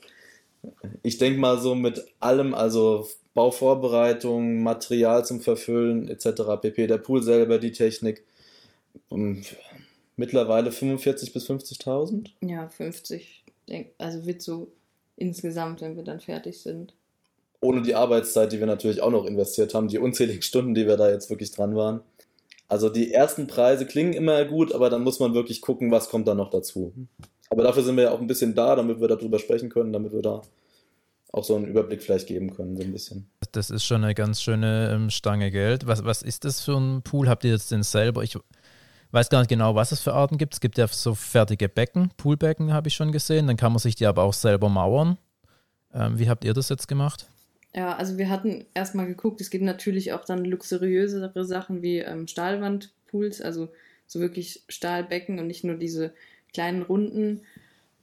Ich 1.02 1.18
denke 1.18 1.38
mal 1.38 1.58
so 1.58 1.74
mit 1.74 2.04
allem, 2.18 2.54
also 2.54 3.08
Bauvorbereitung, 3.34 4.62
Material 4.62 5.24
zum 5.24 5.40
Verfüllen 5.40 6.08
etc. 6.08 6.60
pp. 6.60 6.86
Der 6.86 6.98
Pool 6.98 7.22
selber, 7.22 7.58
die 7.58 7.72
Technik. 7.72 8.24
Um, 9.08 9.42
mittlerweile 10.16 10.70
45.000 10.70 11.32
bis 11.32 11.50
50.000? 11.50 12.30
Ja, 12.40 12.68
50. 12.68 13.44
Also 13.98 14.26
wird 14.26 14.42
so 14.42 14.72
insgesamt, 15.16 15.82
wenn 15.82 15.96
wir 15.96 16.04
dann 16.04 16.20
fertig 16.20 16.60
sind 16.60 16.95
ohne 17.66 17.82
die 17.82 17.94
Arbeitszeit, 17.94 18.52
die 18.52 18.60
wir 18.60 18.66
natürlich 18.66 19.02
auch 19.02 19.10
noch 19.10 19.26
investiert 19.26 19.74
haben, 19.74 19.88
die 19.88 19.98
unzähligen 19.98 20.42
Stunden, 20.50 20.74
die 20.74 20.86
wir 20.86 20.96
da 20.96 21.10
jetzt 21.10 21.30
wirklich 21.30 21.50
dran 21.50 21.74
waren. 21.74 22.00
Also 22.68 22.88
die 22.88 23.12
ersten 23.12 23.46
Preise 23.46 23.86
klingen 23.86 24.12
immer 24.12 24.44
gut, 24.44 24.72
aber 24.72 24.90
dann 24.90 25.02
muss 25.02 25.20
man 25.20 25.34
wirklich 25.34 25.60
gucken, 25.60 25.90
was 25.90 26.08
kommt 26.08 26.26
da 26.26 26.34
noch 26.34 26.50
dazu. 26.50 26.92
Aber 27.50 27.62
dafür 27.62 27.82
sind 27.82 27.96
wir 27.96 28.04
ja 28.04 28.10
auch 28.10 28.20
ein 28.20 28.26
bisschen 28.26 28.54
da, 28.54 28.74
damit 28.74 29.00
wir 29.00 29.08
darüber 29.08 29.38
sprechen 29.38 29.68
können, 29.68 29.92
damit 29.92 30.12
wir 30.12 30.22
da 30.22 30.42
auch 31.32 31.44
so 31.44 31.54
einen 31.54 31.66
Überblick 31.66 32.02
vielleicht 32.02 32.26
geben 32.26 32.54
können, 32.54 32.76
so 32.76 32.82
ein 32.82 32.92
bisschen. 32.92 33.30
Das 33.52 33.70
ist 33.70 33.84
schon 33.84 34.02
eine 34.02 34.14
ganz 34.14 34.42
schöne 34.42 34.90
ähm, 34.92 35.10
Stange 35.10 35.50
Geld. 35.50 35.86
Was, 35.86 36.04
was 36.04 36.22
ist 36.22 36.44
das 36.44 36.60
für 36.60 36.76
ein 36.76 37.02
Pool? 37.02 37.28
Habt 37.28 37.44
ihr 37.44 37.52
jetzt 37.52 37.70
den 37.70 37.82
selber? 37.82 38.22
Ich 38.22 38.36
weiß 39.12 39.28
gar 39.28 39.40
nicht 39.40 39.48
genau, 39.48 39.74
was 39.74 39.92
es 39.92 40.00
für 40.00 40.14
Arten 40.14 40.38
gibt. 40.38 40.54
Es 40.54 40.60
gibt 40.60 40.78
ja 40.78 40.88
so 40.88 41.14
fertige 41.14 41.68
Becken, 41.68 42.10
Poolbecken 42.16 42.72
habe 42.72 42.88
ich 42.88 42.94
schon 42.94 43.12
gesehen. 43.12 43.46
Dann 43.46 43.56
kann 43.56 43.72
man 43.72 43.78
sich 43.78 43.94
die 43.94 44.06
aber 44.06 44.22
auch 44.22 44.34
selber 44.34 44.68
mauern. 44.68 45.18
Ähm, 45.94 46.18
wie 46.18 46.28
habt 46.28 46.44
ihr 46.44 46.54
das 46.54 46.68
jetzt 46.68 46.88
gemacht? 46.88 47.28
Ja, 47.76 47.94
also 47.94 48.16
wir 48.16 48.30
hatten 48.30 48.64
erstmal 48.72 49.06
geguckt, 49.06 49.40
es 49.42 49.50
gibt 49.50 49.62
natürlich 49.62 50.12
auch 50.14 50.24
dann 50.24 50.46
luxuriösere 50.46 51.44
Sachen 51.44 51.82
wie 51.82 51.98
ähm, 51.98 52.26
Stahlwandpools, 52.26 53.42
also 53.42 53.68
so 54.06 54.18
wirklich 54.18 54.62
Stahlbecken 54.68 55.38
und 55.38 55.46
nicht 55.46 55.62
nur 55.62 55.76
diese 55.76 56.14
kleinen 56.54 56.80
runden. 56.82 57.42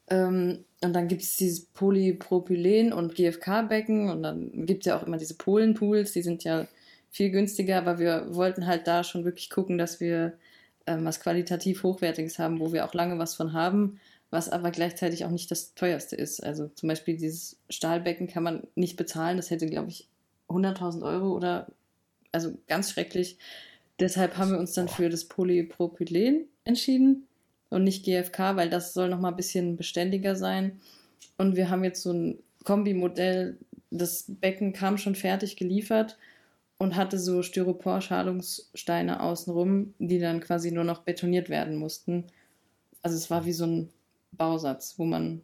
Ähm, 0.09 0.63
und 0.83 0.93
dann 0.93 1.07
gibt 1.07 1.23
es 1.23 1.37
dieses 1.37 1.65
Polypropylen 1.65 2.93
und 2.93 3.15
GFK-Becken 3.15 4.09
und 4.11 4.21
dann 4.21 4.67
gibt 4.67 4.81
es 4.81 4.85
ja 4.85 4.97
auch 4.99 5.07
immer 5.07 5.17
diese 5.17 5.35
Polenpools, 5.35 6.13
die 6.13 6.21
sind 6.21 6.43
ja 6.43 6.67
viel 7.09 7.31
günstiger, 7.31 7.79
aber 7.79 7.97
wir 7.97 8.27
wollten 8.35 8.67
halt 8.67 8.85
da 8.85 9.03
schon 9.03 9.25
wirklich 9.25 9.49
gucken, 9.49 9.79
dass 9.79 9.99
wir 9.99 10.33
ähm, 10.85 11.03
was 11.05 11.19
qualitativ 11.19 11.81
Hochwertiges 11.81 12.37
haben, 12.37 12.59
wo 12.59 12.73
wir 12.73 12.85
auch 12.85 12.93
lange 12.93 13.17
was 13.17 13.33
von 13.33 13.53
haben 13.53 13.99
was 14.33 14.49
aber 14.49 14.71
gleichzeitig 14.71 15.25
auch 15.25 15.29
nicht 15.29 15.51
das 15.51 15.75
teuerste 15.75 16.15
ist. 16.15 16.43
Also 16.43 16.67
zum 16.69 16.89
Beispiel 16.89 17.15
dieses 17.15 17.59
Stahlbecken 17.69 18.25
kann 18.27 18.41
man 18.41 18.63
nicht 18.73 18.97
bezahlen. 18.97 19.37
Das 19.37 19.51
hätte, 19.51 19.67
glaube 19.67 19.89
ich, 19.89 20.07
100.000 20.49 21.03
Euro 21.03 21.33
oder 21.33 21.67
also 22.31 22.57
ganz 22.67 22.89
schrecklich. 22.89 23.37
Deshalb 23.99 24.37
haben 24.37 24.49
wir 24.49 24.57
uns 24.57 24.73
dann 24.73 24.89
für 24.89 25.07
das 25.07 25.25
Polypropylen 25.25 26.47
entschieden 26.65 27.27
und 27.69 27.83
nicht 27.83 28.05
GFK, 28.05 28.55
weil 28.55 28.71
das 28.71 28.95
soll 28.95 29.07
noch 29.09 29.19
mal 29.19 29.29
ein 29.29 29.35
bisschen 29.35 29.77
beständiger 29.77 30.35
sein. 30.35 30.81
Und 31.37 31.55
wir 31.55 31.69
haben 31.69 31.83
jetzt 31.83 32.01
so 32.01 32.11
ein 32.11 32.39
Kombimodell. 32.63 33.59
Das 33.91 34.25
Becken 34.27 34.73
kam 34.73 34.97
schon 34.97 35.13
fertig 35.13 35.57
geliefert 35.57 36.17
und 36.79 36.95
hatte 36.95 37.19
so 37.19 37.43
Styropor-Schalungssteine 37.43 39.21
außenrum, 39.21 39.93
die 39.99 40.17
dann 40.17 40.39
quasi 40.39 40.71
nur 40.71 40.85
noch 40.85 41.03
betoniert 41.03 41.49
werden 41.49 41.75
mussten. 41.75 42.25
Also 43.03 43.15
es 43.15 43.29
war 43.29 43.45
wie 43.45 43.53
so 43.53 43.67
ein 43.67 43.89
Bausatz, 44.37 44.95
wo 44.97 45.05
man 45.05 45.41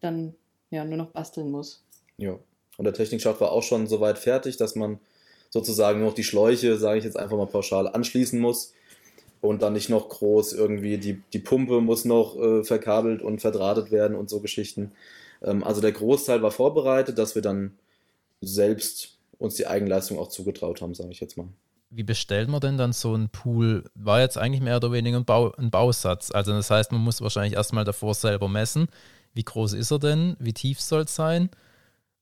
dann 0.00 0.34
ja 0.70 0.84
nur 0.84 0.98
noch 0.98 1.10
basteln 1.10 1.50
muss. 1.50 1.82
Ja. 2.16 2.38
Und 2.76 2.84
der 2.84 2.94
Technikschacht 2.94 3.40
war 3.40 3.52
auch 3.52 3.62
schon 3.62 3.86
soweit 3.86 4.18
fertig, 4.18 4.56
dass 4.56 4.76
man 4.76 5.00
sozusagen 5.50 5.98
nur 5.98 6.08
noch 6.08 6.14
die 6.14 6.24
Schläuche, 6.24 6.76
sage 6.76 6.98
ich 6.98 7.04
jetzt 7.04 7.16
einfach 7.16 7.36
mal 7.36 7.46
pauschal, 7.46 7.88
anschließen 7.88 8.38
muss 8.38 8.72
und 9.40 9.62
dann 9.62 9.72
nicht 9.72 9.88
noch 9.88 10.08
groß 10.08 10.52
irgendwie 10.52 10.98
die, 10.98 11.22
die 11.32 11.38
Pumpe 11.38 11.80
muss 11.80 12.04
noch 12.04 12.36
äh, 12.36 12.64
verkabelt 12.64 13.22
und 13.22 13.40
verdrahtet 13.40 13.90
werden 13.90 14.16
und 14.16 14.30
so 14.30 14.40
Geschichten. 14.40 14.92
Ähm, 15.42 15.64
also 15.64 15.80
der 15.80 15.92
Großteil 15.92 16.42
war 16.42 16.50
vorbereitet, 16.50 17.18
dass 17.18 17.34
wir 17.34 17.42
dann 17.42 17.76
selbst 18.40 19.16
uns 19.38 19.54
die 19.54 19.66
Eigenleistung 19.66 20.18
auch 20.18 20.28
zugetraut 20.28 20.80
haben, 20.80 20.94
sage 20.94 21.10
ich 21.10 21.20
jetzt 21.20 21.36
mal 21.36 21.48
wie 21.90 22.02
bestellt 22.02 22.48
man 22.48 22.60
denn 22.60 22.76
dann 22.76 22.92
so 22.92 23.14
einen 23.14 23.30
Pool? 23.30 23.84
War 23.94 24.20
jetzt 24.20 24.36
eigentlich 24.36 24.60
mehr 24.60 24.76
oder 24.76 24.92
weniger 24.92 25.16
ein, 25.18 25.24
Bau, 25.24 25.52
ein 25.52 25.70
Bausatz. 25.70 26.30
Also 26.30 26.52
das 26.52 26.70
heißt, 26.70 26.92
man 26.92 27.00
muss 27.00 27.20
wahrscheinlich 27.20 27.54
erstmal 27.54 27.84
davor 27.84 28.14
selber 28.14 28.48
messen, 28.48 28.88
wie 29.32 29.44
groß 29.44 29.72
ist 29.72 29.90
er 29.90 29.98
denn, 29.98 30.36
wie 30.38 30.52
tief 30.52 30.80
soll 30.80 31.02
es 31.02 31.14
sein? 31.14 31.50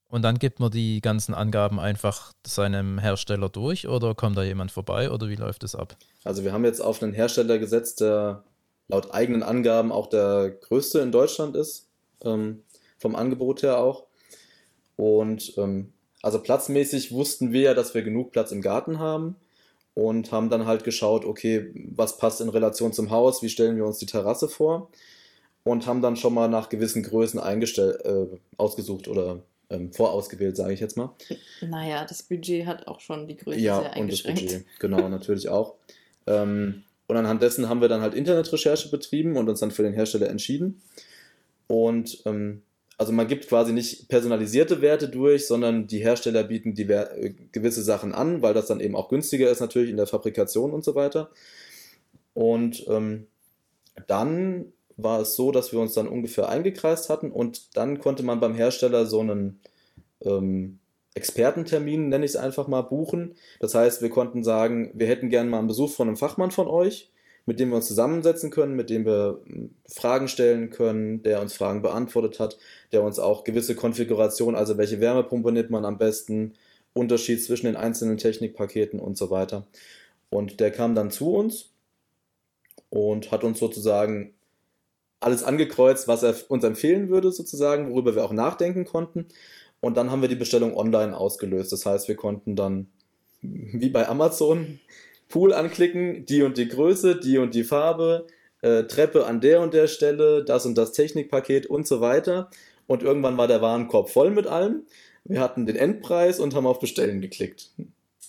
Und 0.09 0.21
dann 0.21 0.39
gibt 0.39 0.61
man 0.61 0.71
die 0.71 1.01
ganzen 1.01 1.33
Angaben 1.33 1.81
einfach 1.81 2.31
seinem 2.45 2.97
Hersteller 2.97 3.49
durch 3.49 3.89
oder 3.89 4.15
kommt 4.15 4.37
da 4.37 4.43
jemand 4.43 4.71
vorbei 4.71 5.11
oder 5.11 5.27
wie 5.27 5.35
läuft 5.35 5.63
es 5.63 5.75
ab? 5.75 5.97
Also 6.23 6.45
wir 6.45 6.53
haben 6.53 6.63
jetzt 6.63 6.79
auf 6.79 7.03
einen 7.03 7.11
Hersteller 7.11 7.57
gesetzt, 7.57 7.99
der 7.99 8.43
laut 8.87 9.13
eigenen 9.13 9.43
Angaben 9.43 9.91
auch 9.91 10.07
der 10.07 10.51
größte 10.61 10.99
in 10.99 11.11
Deutschland 11.11 11.57
ist, 11.57 11.89
ähm, 12.23 12.63
vom 12.97 13.17
Angebot 13.17 13.63
her 13.63 13.79
auch. 13.79 14.05
Und 14.95 15.57
ähm, 15.57 15.91
Also 16.21 16.39
platzmäßig 16.41 17.11
wussten 17.11 17.51
wir 17.51 17.61
ja, 17.61 17.73
dass 17.73 17.93
wir 17.93 18.01
genug 18.01 18.31
Platz 18.31 18.53
im 18.53 18.61
Garten 18.61 18.99
haben 18.99 19.35
und 19.97 20.31
haben 20.31 20.51
dann 20.51 20.67
halt 20.67 20.83
geschaut, 20.83 21.25
okay, 21.25 21.71
was 21.73 22.19
passt 22.19 22.39
in 22.39 22.49
Relation 22.49 22.93
zum 22.93 23.09
Haus, 23.09 23.41
wie 23.41 23.49
stellen 23.49 23.77
wir 23.77 23.85
uns 23.87 23.97
die 23.97 24.05
Terrasse 24.05 24.47
vor 24.47 24.91
und 25.63 25.87
haben 25.87 26.03
dann 26.03 26.15
schon 26.15 26.35
mal 26.35 26.47
nach 26.47 26.69
gewissen 26.69 27.01
Größen 27.01 27.39
eingestellt, 27.39 28.05
äh, 28.05 28.27
ausgesucht 28.57 29.07
oder 29.07 29.41
ähm, 29.71 29.91
vorausgewählt, 29.91 30.55
sage 30.55 30.75
ich 30.75 30.81
jetzt 30.81 30.97
mal. 30.97 31.15
Naja, 31.61 32.05
das 32.05 32.21
Budget 32.21 32.67
hat 32.67 32.87
auch 32.87 32.99
schon 32.99 33.27
die 33.27 33.37
Größe 33.37 33.59
ja, 33.59 33.79
sehr 33.79 33.93
eingeschränkt. 33.93 34.41
Ja, 34.41 34.45
und 34.45 34.53
das 34.53 34.63
Budget, 34.63 34.79
genau, 34.79 35.09
natürlich 35.09 35.49
auch. 35.49 35.73
Ähm, 36.27 36.83
und 37.07 37.17
anhand 37.17 37.41
dessen 37.41 37.67
haben 37.67 37.81
wir 37.81 37.87
dann 37.87 38.01
halt 38.01 38.13
Internetrecherche 38.13 38.91
betrieben 38.91 39.35
und 39.35 39.49
uns 39.49 39.61
dann 39.61 39.71
für 39.71 39.81
den 39.81 39.93
Hersteller 39.93 40.29
entschieden. 40.29 40.79
Und 41.65 42.21
ähm, 42.27 42.61
also 42.97 43.13
man 43.13 43.27
gibt 43.27 43.47
quasi 43.47 43.73
nicht 43.73 44.09
personalisierte 44.09 44.81
Werte 44.81 45.07
durch, 45.07 45.47
sondern 45.47 45.85
die 45.87 45.99
Hersteller 45.99 46.43
bieten 46.43 46.73
die 46.73 46.89
äh, 46.89 47.33
gewisse 47.51 47.83
Sachen 47.83 48.13
an, 48.13 48.41
weil 48.41 48.55
das 48.55 48.67
dann 48.67 48.79
eben 48.79 48.95
auch 48.95 49.09
günstiger 49.09 49.49
ist 49.51 49.59
natürlich 49.59 49.91
in 49.91 49.97
der 49.97 50.07
Fabrikation 50.07 50.71
und 50.71 50.83
so 50.83 50.95
weiter. 50.95 51.29
Und 52.33 52.85
ähm, 52.87 53.27
dann 54.07 54.73
war 54.95 55.21
es 55.21 55.35
so, 55.35 55.51
dass 55.51 55.71
wir 55.71 55.79
uns 55.79 55.93
dann 55.93 56.07
ungefähr 56.07 56.49
eingekreist 56.49 57.09
hatten 57.09 57.31
und 57.31 57.77
dann 57.77 57.99
konnte 57.99 58.23
man 58.23 58.39
beim 58.39 58.55
Hersteller 58.55 59.05
so 59.05 59.19
einen 59.19 59.59
ähm, 60.21 60.79
Expertentermin, 61.13 62.09
nenne 62.09 62.25
ich 62.25 62.31
es 62.31 62.35
einfach 62.37 62.67
mal, 62.67 62.81
buchen. 62.81 63.35
Das 63.59 63.75
heißt, 63.75 64.01
wir 64.01 64.09
konnten 64.09 64.43
sagen, 64.43 64.91
wir 64.95 65.07
hätten 65.07 65.29
gerne 65.29 65.49
mal 65.49 65.59
einen 65.59 65.67
Besuch 65.67 65.91
von 65.91 66.07
einem 66.07 66.17
Fachmann 66.17 66.51
von 66.51 66.67
euch, 66.67 67.11
mit 67.47 67.59
dem 67.59 67.69
wir 67.69 67.77
uns 67.77 67.87
zusammensetzen 67.87 68.51
können, 68.51 68.75
mit 68.75 68.91
dem 68.91 69.05
wir 69.05 69.39
hm, 69.47 69.71
Fragen 69.87 70.27
stellen 70.27 70.69
können, 70.69 71.23
der 71.23 71.41
uns 71.41 71.53
Fragen 71.55 71.81
beantwortet 71.81 72.39
hat, 72.39 72.59
der 72.91 73.01
uns 73.01 73.17
auch 73.17 73.43
gewisse 73.43 73.73
Konfigurationen, 73.73 74.55
also 74.55 74.77
welche 74.77 74.99
Wärmepumpe 74.99 75.51
nimmt 75.51 75.71
man 75.71 75.85
am 75.85 75.97
besten, 75.97 76.53
Unterschied 76.93 77.43
zwischen 77.43 77.67
den 77.67 77.75
einzelnen 77.75 78.17
Technikpaketen 78.17 78.99
und 78.99 79.17
so 79.17 79.29
weiter. 79.29 79.67
Und 80.29 80.59
der 80.59 80.71
kam 80.71 80.95
dann 80.95 81.11
zu 81.11 81.33
uns 81.33 81.69
und 82.89 83.31
hat 83.31 83.43
uns 83.43 83.59
sozusagen 83.59 84.33
alles 85.19 85.43
angekreuzt, 85.43 86.07
was 86.07 86.23
er 86.23 86.35
uns 86.49 86.63
empfehlen 86.63 87.09
würde, 87.09 87.31
sozusagen, 87.31 87.91
worüber 87.91 88.15
wir 88.15 88.25
auch 88.25 88.33
nachdenken 88.33 88.85
konnten. 88.85 89.27
Und 89.79 89.95
dann 89.95 90.11
haben 90.11 90.21
wir 90.21 90.29
die 90.29 90.35
Bestellung 90.35 90.75
online 90.75 91.15
ausgelöst. 91.15 91.71
Das 91.71 91.85
heißt, 91.85 92.07
wir 92.07 92.15
konnten 92.15 92.55
dann, 92.55 92.87
wie 93.41 93.89
bei 93.89 94.07
Amazon, 94.07 94.79
Pool 95.29 95.53
anklicken, 95.53 96.25
die 96.25 96.43
und 96.43 96.57
die 96.57 96.67
Größe, 96.67 97.19
die 97.19 97.37
und 97.37 97.53
die 97.53 97.63
Farbe, 97.63 98.27
äh, 98.61 98.83
Treppe 98.83 99.25
an 99.25 99.41
der 99.41 99.61
und 99.61 99.73
der 99.73 99.87
Stelle, 99.87 100.43
das 100.43 100.65
und 100.65 100.77
das 100.77 100.91
Technikpaket 100.93 101.65
und 101.67 101.87
so 101.87 102.01
weiter. 102.01 102.49
Und 102.87 103.03
irgendwann 103.03 103.37
war 103.37 103.47
der 103.47 103.61
Warenkorb 103.61 104.09
voll 104.09 104.31
mit 104.31 104.47
allem. 104.47 104.83
Wir 105.25 105.41
hatten 105.41 105.65
den 105.65 105.75
Endpreis 105.75 106.39
und 106.39 106.55
haben 106.55 106.65
auf 106.65 106.79
Bestellen 106.79 107.21
geklickt. 107.21 107.71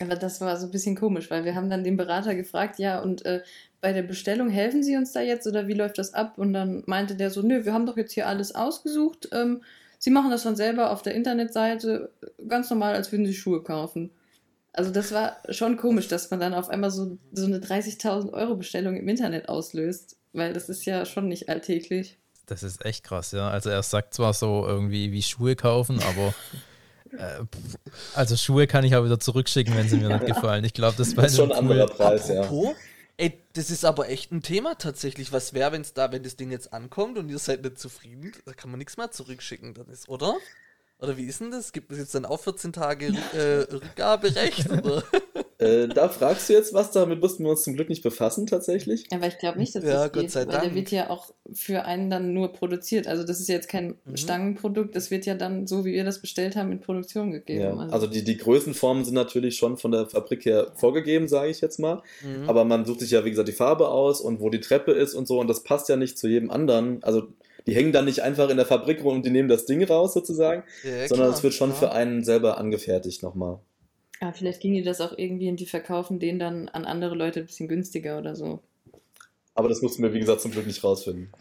Aber 0.00 0.16
das 0.16 0.40
war 0.40 0.56
so 0.56 0.66
ein 0.66 0.70
bisschen 0.70 0.96
komisch, 0.96 1.30
weil 1.30 1.44
wir 1.44 1.54
haben 1.54 1.70
dann 1.70 1.84
den 1.84 1.96
Berater 1.96 2.34
gefragt, 2.34 2.78
ja, 2.78 3.00
und 3.00 3.24
äh, 3.24 3.42
bei 3.80 3.92
der 3.92 4.02
Bestellung 4.02 4.48
helfen 4.48 4.82
Sie 4.82 4.96
uns 4.96 5.12
da 5.12 5.20
jetzt 5.20 5.46
oder 5.46 5.66
wie 5.66 5.74
läuft 5.74 5.98
das 5.98 6.14
ab? 6.14 6.38
Und 6.38 6.52
dann 6.52 6.82
meinte 6.86 7.16
der 7.16 7.30
so, 7.30 7.42
nö, 7.42 7.64
wir 7.64 7.72
haben 7.72 7.86
doch 7.86 7.96
jetzt 7.96 8.12
hier 8.12 8.26
alles 8.26 8.54
ausgesucht. 8.54 9.28
Ähm, 9.32 9.62
Sie 10.00 10.10
machen 10.10 10.30
das 10.30 10.44
dann 10.44 10.54
selber 10.54 10.92
auf 10.92 11.02
der 11.02 11.14
Internetseite, 11.14 12.10
ganz 12.46 12.70
normal, 12.70 12.94
als 12.94 13.10
würden 13.10 13.26
Sie 13.26 13.34
Schuhe 13.34 13.62
kaufen. 13.62 14.10
Also 14.72 14.90
das 14.90 15.12
war 15.12 15.38
schon 15.48 15.76
komisch, 15.76 16.08
dass 16.08 16.30
man 16.30 16.40
dann 16.40 16.54
auf 16.54 16.68
einmal 16.68 16.90
so, 16.90 17.18
so 17.32 17.46
eine 17.46 17.58
30.000 17.58 18.32
Euro 18.32 18.56
Bestellung 18.56 18.96
im 18.96 19.08
Internet 19.08 19.48
auslöst, 19.48 20.16
weil 20.32 20.52
das 20.52 20.68
ist 20.68 20.84
ja 20.84 21.04
schon 21.04 21.28
nicht 21.28 21.48
alltäglich. 21.48 22.18
Das 22.46 22.62
ist 22.62 22.84
echt 22.84 23.04
krass, 23.04 23.32
ja. 23.32 23.50
Also 23.50 23.70
er 23.70 23.82
sagt 23.82 24.14
zwar 24.14 24.32
so 24.32 24.66
irgendwie 24.66 25.12
wie 25.12 25.22
Schuhe 25.22 25.56
kaufen, 25.56 26.00
aber 26.02 26.34
äh, 27.18 27.44
also 28.14 28.37
Schuhe 28.37 28.66
kann 28.66 28.84
ich 28.84 28.94
auch 28.94 29.04
wieder 29.04 29.20
zurückschicken, 29.20 29.76
wenn 29.76 29.88
sie 29.88 29.96
mir 29.96 30.08
nicht 30.08 30.26
gefallen. 30.26 30.64
Ich 30.64 30.75
glaube, 30.75 30.96
das, 30.96 31.14
das 31.14 31.32
ist 31.32 31.37
schon 31.37 31.52
ein 31.52 31.58
anderer 31.58 31.87
Preis, 31.87 32.30
Apropos, 32.30 32.68
ja. 32.68 32.75
Ey, 33.20 33.37
das 33.54 33.70
ist 33.70 33.84
aber 33.84 34.08
echt 34.08 34.30
ein 34.30 34.42
Thema 34.42 34.76
tatsächlich. 34.76 35.32
Was 35.32 35.52
wäre, 35.52 35.72
wenn 35.72 35.80
es 35.80 35.92
da, 35.92 36.12
wenn 36.12 36.22
das 36.22 36.37
Ding 36.37 36.52
jetzt 36.52 36.72
ankommt 36.72 37.18
und 37.18 37.28
ihr 37.28 37.38
seid 37.40 37.62
nicht 37.62 37.78
zufrieden, 37.78 38.32
da 38.44 38.52
kann 38.52 38.70
man 38.70 38.78
nichts 38.78 38.96
mehr 38.96 39.10
zurückschicken, 39.10 39.75
dann 39.75 39.88
ist, 39.88 40.08
oder? 40.08 40.37
Oder 41.00 41.16
wie 41.16 41.26
ist 41.26 41.40
denn 41.40 41.52
das? 41.52 41.72
Gibt 41.72 41.92
es 41.92 41.98
jetzt 41.98 42.14
dann 42.16 42.24
auch 42.24 42.40
14 42.40 42.72
Tage 42.72 43.12
äh, 43.32 43.72
Rückgaberecht? 43.72 44.68
äh, 45.58 45.86
da 45.86 46.08
fragst 46.08 46.48
du 46.48 46.54
jetzt 46.54 46.74
was, 46.74 46.90
damit 46.90 47.20
mussten 47.20 47.44
wir 47.44 47.52
uns 47.52 47.62
zum 47.62 47.74
Glück 47.74 47.88
nicht 47.88 48.02
befassen, 48.02 48.48
tatsächlich. 48.48 49.06
Aber 49.12 49.28
ich 49.28 49.38
glaube 49.38 49.60
nicht, 49.60 49.76
dass 49.76 49.84
ja, 49.84 49.92
das 49.92 50.12
Gott 50.12 50.22
geht, 50.22 50.30
sei 50.32 50.40
weil 50.40 50.46
Dank. 50.46 50.64
der 50.64 50.74
wird 50.74 50.90
ja 50.90 51.10
auch 51.10 51.32
für 51.52 51.84
einen 51.84 52.10
dann 52.10 52.32
nur 52.32 52.52
produziert. 52.52 53.06
Also 53.06 53.22
das 53.22 53.38
ist 53.38 53.48
jetzt 53.48 53.68
kein 53.68 53.94
mhm. 54.04 54.16
Stangenprodukt, 54.16 54.96
das 54.96 55.12
wird 55.12 55.24
ja 55.24 55.36
dann, 55.36 55.68
so 55.68 55.84
wie 55.84 55.92
wir 55.92 56.02
das 56.02 56.20
bestellt 56.20 56.56
haben, 56.56 56.72
in 56.72 56.80
Produktion 56.80 57.30
gegeben. 57.30 57.60
Ja, 57.60 57.76
also, 57.76 57.92
also 57.92 58.06
die, 58.08 58.24
die 58.24 58.36
Größenformen 58.36 59.04
sind 59.04 59.14
natürlich 59.14 59.56
schon 59.56 59.76
von 59.76 59.92
der 59.92 60.06
Fabrik 60.06 60.46
her 60.46 60.72
vorgegeben, 60.74 61.28
sage 61.28 61.50
ich 61.50 61.60
jetzt 61.60 61.78
mal. 61.78 62.02
Mhm. 62.22 62.48
Aber 62.48 62.64
man 62.64 62.84
sucht 62.84 63.00
sich 63.00 63.12
ja, 63.12 63.24
wie 63.24 63.30
gesagt, 63.30 63.48
die 63.48 63.52
Farbe 63.52 63.88
aus 63.88 64.20
und 64.20 64.40
wo 64.40 64.50
die 64.50 64.60
Treppe 64.60 64.90
ist 64.90 65.14
und 65.14 65.28
so 65.28 65.38
und 65.38 65.46
das 65.46 65.62
passt 65.62 65.88
ja 65.88 65.94
nicht 65.94 66.18
zu 66.18 66.26
jedem 66.26 66.50
anderen. 66.50 67.04
Also 67.04 67.28
die 67.66 67.74
hängen 67.74 67.92
dann 67.92 68.04
nicht 68.04 68.22
einfach 68.22 68.48
in 68.50 68.56
der 68.56 68.66
Fabrik 68.66 69.02
rum 69.02 69.16
und 69.16 69.26
die 69.26 69.30
nehmen 69.30 69.48
das 69.48 69.66
Ding 69.66 69.82
raus 69.84 70.14
sozusagen, 70.14 70.64
ja, 70.84 71.08
sondern 71.08 71.32
es 71.32 71.42
wird 71.42 71.54
schon 71.54 71.70
klar. 71.70 71.78
für 71.78 71.92
einen 71.92 72.24
selber 72.24 72.58
angefertigt 72.58 73.22
nochmal. 73.22 73.58
Ja, 74.20 74.32
vielleicht 74.32 74.60
ging 74.60 74.74
die 74.74 74.82
das 74.82 75.00
auch 75.00 75.16
irgendwie 75.16 75.48
und 75.48 75.60
die 75.60 75.66
verkaufen 75.66 76.18
den 76.18 76.38
dann 76.38 76.68
an 76.68 76.84
andere 76.84 77.14
Leute 77.14 77.40
ein 77.40 77.46
bisschen 77.46 77.68
günstiger 77.68 78.18
oder 78.18 78.34
so. 78.34 78.60
Aber 79.54 79.68
das 79.68 79.82
mussten 79.82 80.02
wir, 80.02 80.12
wie 80.12 80.20
gesagt, 80.20 80.40
zum 80.40 80.52
Glück 80.52 80.66
nicht 80.66 80.84
rausfinden. 80.84 81.32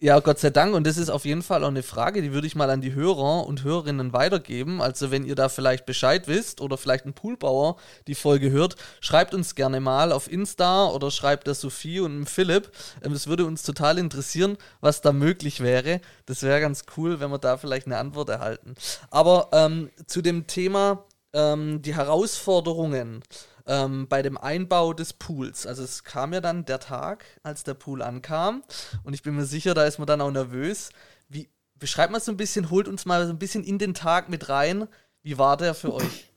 Ja, 0.00 0.20
Gott 0.20 0.38
sei 0.38 0.50
Dank. 0.50 0.74
Und 0.74 0.86
das 0.86 0.98
ist 0.98 1.08
auf 1.08 1.24
jeden 1.24 1.42
Fall 1.42 1.64
auch 1.64 1.68
eine 1.68 1.82
Frage, 1.82 2.20
die 2.20 2.32
würde 2.32 2.46
ich 2.46 2.56
mal 2.56 2.68
an 2.68 2.80
die 2.80 2.94
Hörer 2.94 3.46
und 3.46 3.62
Hörerinnen 3.62 4.12
weitergeben. 4.12 4.82
Also 4.82 5.10
wenn 5.10 5.24
ihr 5.24 5.34
da 5.34 5.48
vielleicht 5.48 5.86
Bescheid 5.86 6.28
wisst 6.28 6.60
oder 6.60 6.76
vielleicht 6.76 7.06
ein 7.06 7.14
Poolbauer 7.14 7.76
die 8.06 8.14
Folge 8.14 8.50
hört, 8.50 8.76
schreibt 9.00 9.34
uns 9.34 9.54
gerne 9.54 9.80
mal 9.80 10.12
auf 10.12 10.30
Insta 10.30 10.88
oder 10.88 11.10
schreibt 11.10 11.46
der 11.46 11.54
Sophie 11.54 12.00
und 12.00 12.12
dem 12.12 12.26
Philipp. 12.26 12.70
Es 13.00 13.24
ähm, 13.24 13.30
würde 13.30 13.46
uns 13.46 13.62
total 13.62 13.98
interessieren, 13.98 14.58
was 14.80 15.00
da 15.00 15.12
möglich 15.12 15.60
wäre. 15.60 16.00
Das 16.26 16.42
wäre 16.42 16.60
ganz 16.60 16.84
cool, 16.96 17.20
wenn 17.20 17.30
wir 17.30 17.38
da 17.38 17.56
vielleicht 17.56 17.86
eine 17.86 17.98
Antwort 17.98 18.28
erhalten. 18.28 18.74
Aber 19.10 19.48
ähm, 19.52 19.90
zu 20.06 20.22
dem 20.22 20.46
Thema 20.46 21.04
ähm, 21.32 21.82
die 21.82 21.94
Herausforderungen 21.94 23.22
ähm, 23.66 24.08
bei 24.08 24.22
dem 24.22 24.36
Einbau 24.36 24.92
des 24.92 25.12
Pools. 25.12 25.66
Also 25.66 25.82
es 25.82 26.04
kam 26.04 26.32
ja 26.32 26.40
dann 26.40 26.64
der 26.64 26.80
Tag, 26.80 27.24
als 27.42 27.64
der 27.64 27.74
Pool 27.74 28.02
ankam 28.02 28.62
und 29.04 29.14
ich 29.14 29.22
bin 29.22 29.36
mir 29.36 29.46
sicher, 29.46 29.74
da 29.74 29.84
ist 29.84 29.98
man 29.98 30.06
dann 30.06 30.20
auch 30.20 30.30
nervös. 30.30 30.90
Wie, 31.28 31.48
beschreibt 31.78 32.12
mal 32.12 32.20
so 32.20 32.32
ein 32.32 32.36
bisschen, 32.36 32.70
holt 32.70 32.88
uns 32.88 33.06
mal 33.06 33.26
so 33.26 33.32
ein 33.32 33.38
bisschen 33.38 33.64
in 33.64 33.78
den 33.78 33.94
Tag 33.94 34.28
mit 34.28 34.48
rein. 34.48 34.88
Wie 35.22 35.38
war 35.38 35.56
der 35.56 35.74
für 35.74 35.94
euch? 35.94 36.30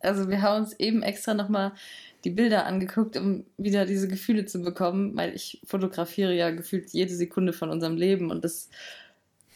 Also 0.00 0.28
wir 0.28 0.42
haben 0.42 0.62
uns 0.62 0.74
eben 0.74 1.02
extra 1.02 1.34
nochmal 1.34 1.72
die 2.24 2.30
Bilder 2.30 2.66
angeguckt, 2.66 3.16
um 3.16 3.44
wieder 3.56 3.86
diese 3.86 4.08
Gefühle 4.08 4.46
zu 4.46 4.60
bekommen, 4.60 5.16
weil 5.16 5.34
ich 5.34 5.60
fotografiere 5.64 6.34
ja 6.34 6.50
gefühlt 6.50 6.90
jede 6.90 7.14
Sekunde 7.14 7.52
von 7.52 7.70
unserem 7.70 7.96
Leben 7.96 8.30
und 8.30 8.44
das, 8.44 8.68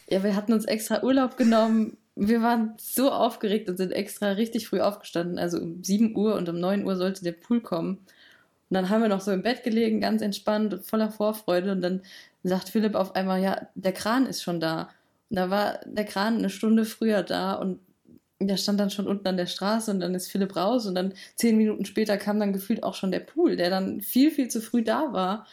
ja, 0.07 0.23
wir 0.23 0.35
hatten 0.35 0.53
uns 0.53 0.65
extra 0.65 1.03
Urlaub 1.03 1.37
genommen, 1.37 1.97
wir 2.15 2.41
waren 2.41 2.73
so 2.77 3.11
aufgeregt 3.11 3.69
und 3.69 3.77
sind 3.77 3.91
extra 3.91 4.31
richtig 4.31 4.67
früh 4.67 4.79
aufgestanden. 4.81 5.39
Also 5.39 5.59
um 5.59 5.83
7 5.83 6.15
Uhr 6.15 6.35
und 6.35 6.49
um 6.49 6.59
9 6.59 6.85
Uhr 6.85 6.95
sollte 6.95 7.23
der 7.23 7.31
Pool 7.31 7.61
kommen. 7.61 7.97
Und 7.97 8.75
dann 8.75 8.89
haben 8.89 9.01
wir 9.01 9.09
noch 9.09 9.21
so 9.21 9.31
im 9.31 9.43
Bett 9.43 9.63
gelegen, 9.63 10.01
ganz 10.01 10.21
entspannt 10.21 10.73
und 10.73 10.85
voller 10.85 11.11
Vorfreude. 11.11 11.71
Und 11.71 11.81
dann 11.81 12.01
sagt 12.43 12.69
Philipp 12.69 12.95
auf 12.95 13.15
einmal, 13.15 13.41
ja, 13.41 13.67
der 13.75 13.93
Kran 13.93 14.25
ist 14.25 14.43
schon 14.43 14.59
da. 14.59 14.89
Und 15.29 15.37
da 15.37 15.49
war 15.49 15.79
der 15.85 16.05
Kran 16.05 16.37
eine 16.37 16.49
Stunde 16.49 16.85
früher 16.85 17.23
da 17.23 17.53
und 17.53 17.79
der 18.47 18.57
stand 18.57 18.79
dann 18.79 18.89
schon 18.89 19.07
unten 19.07 19.27
an 19.27 19.37
der 19.37 19.45
Straße 19.45 19.91
und 19.91 19.99
dann 19.99 20.15
ist 20.15 20.31
Philipp 20.31 20.55
raus 20.55 20.85
und 20.87 20.95
dann 20.95 21.13
zehn 21.35 21.57
Minuten 21.57 21.85
später 21.85 22.17
kam 22.17 22.39
dann 22.39 22.53
gefühlt 22.53 22.83
auch 22.83 22.95
schon 22.95 23.11
der 23.11 23.19
Pool, 23.19 23.55
der 23.55 23.69
dann 23.69 24.01
viel, 24.01 24.31
viel 24.31 24.47
zu 24.49 24.61
früh 24.61 24.83
da 24.83 25.13
war. 25.13 25.45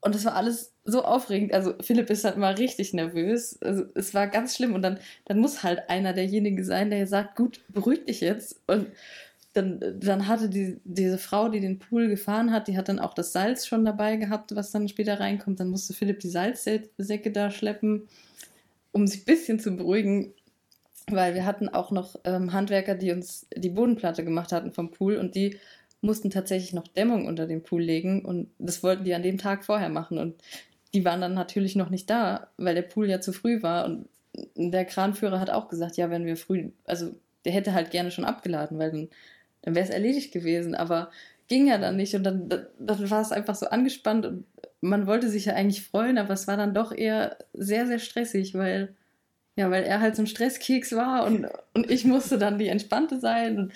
Und 0.00 0.14
das 0.14 0.24
war 0.24 0.34
alles 0.34 0.72
so 0.84 1.02
aufregend. 1.02 1.52
Also 1.52 1.74
Philipp 1.80 2.08
ist 2.10 2.24
halt 2.24 2.36
mal 2.36 2.54
richtig 2.54 2.94
nervös. 2.94 3.60
Also 3.62 3.84
es 3.94 4.14
war 4.14 4.28
ganz 4.28 4.54
schlimm. 4.54 4.74
Und 4.74 4.82
dann, 4.82 4.98
dann 5.24 5.40
muss 5.40 5.62
halt 5.62 5.90
einer 5.90 6.12
derjenige 6.12 6.64
sein, 6.64 6.90
der 6.90 7.06
sagt, 7.06 7.36
gut, 7.36 7.60
beruhig 7.68 8.04
dich 8.04 8.20
jetzt. 8.20 8.60
Und 8.68 8.86
dann, 9.54 9.80
dann 9.98 10.28
hatte 10.28 10.48
die, 10.48 10.80
diese 10.84 11.18
Frau, 11.18 11.48
die 11.48 11.60
den 11.60 11.80
Pool 11.80 12.08
gefahren 12.08 12.52
hat, 12.52 12.68
die 12.68 12.76
hat 12.76 12.88
dann 12.88 13.00
auch 13.00 13.12
das 13.12 13.32
Salz 13.32 13.66
schon 13.66 13.84
dabei 13.84 14.16
gehabt, 14.16 14.54
was 14.54 14.70
dann 14.70 14.88
später 14.88 15.18
reinkommt. 15.18 15.58
Dann 15.58 15.70
musste 15.70 15.94
Philipp 15.94 16.20
die 16.20 16.28
Salzsäcke 16.28 17.32
da 17.32 17.50
schleppen, 17.50 18.08
um 18.92 19.06
sich 19.06 19.22
ein 19.22 19.24
bisschen 19.24 19.58
zu 19.58 19.76
beruhigen. 19.76 20.32
Weil 21.10 21.34
wir 21.34 21.46
hatten 21.46 21.70
auch 21.70 21.90
noch 21.90 22.16
ähm, 22.24 22.52
Handwerker, 22.52 22.94
die 22.94 23.12
uns 23.12 23.46
die 23.56 23.70
Bodenplatte 23.70 24.24
gemacht 24.24 24.52
hatten 24.52 24.72
vom 24.72 24.90
Pool 24.90 25.16
und 25.16 25.34
die 25.34 25.58
mussten 26.00 26.30
tatsächlich 26.30 26.72
noch 26.72 26.86
Dämmung 26.88 27.26
unter 27.26 27.46
den 27.46 27.62
Pool 27.62 27.82
legen 27.82 28.24
und 28.24 28.50
das 28.58 28.82
wollten 28.82 29.04
die 29.04 29.14
an 29.14 29.22
dem 29.22 29.38
Tag 29.38 29.64
vorher 29.64 29.88
machen 29.88 30.18
und 30.18 30.34
die 30.94 31.04
waren 31.04 31.20
dann 31.20 31.34
natürlich 31.34 31.76
noch 31.76 31.90
nicht 31.90 32.08
da, 32.08 32.48
weil 32.56 32.74
der 32.74 32.82
Pool 32.82 33.08
ja 33.08 33.20
zu 33.20 33.32
früh 33.32 33.62
war 33.62 33.84
und 33.84 34.08
der 34.54 34.84
Kranführer 34.84 35.40
hat 35.40 35.50
auch 35.50 35.68
gesagt, 35.68 35.96
ja, 35.96 36.10
wenn 36.10 36.26
wir 36.26 36.36
früh, 36.36 36.70
also 36.84 37.14
der 37.44 37.52
hätte 37.52 37.74
halt 37.74 37.90
gerne 37.90 38.10
schon 38.10 38.24
abgeladen, 38.24 38.78
weil 38.78 38.90
dann, 38.90 39.08
dann 39.62 39.74
wäre 39.74 39.84
es 39.84 39.90
erledigt 39.92 40.32
gewesen, 40.32 40.74
aber 40.74 41.10
ging 41.48 41.66
ja 41.66 41.78
dann 41.78 41.96
nicht 41.96 42.14
und 42.14 42.24
dann, 42.24 42.48
dann 42.48 43.10
war 43.10 43.20
es 43.20 43.32
einfach 43.32 43.54
so 43.54 43.66
angespannt 43.66 44.26
und 44.26 44.44
man 44.80 45.06
wollte 45.06 45.28
sich 45.28 45.46
ja 45.46 45.54
eigentlich 45.54 45.82
freuen, 45.82 46.18
aber 46.18 46.34
es 46.34 46.46
war 46.46 46.56
dann 46.56 46.74
doch 46.74 46.92
eher 46.92 47.36
sehr, 47.54 47.86
sehr 47.86 47.98
stressig, 47.98 48.54
weil 48.54 48.94
Ja, 49.56 49.70
weil 49.70 49.82
er 49.84 50.00
halt 50.00 50.14
so 50.14 50.22
ein 50.22 50.28
Stresskeks 50.28 50.92
war 50.94 51.26
und, 51.26 51.48
und 51.74 51.90
ich 51.90 52.04
musste 52.04 52.38
dann 52.38 52.58
die 52.58 52.68
Entspannte 52.68 53.18
sein. 53.18 53.58
Und 53.58 53.72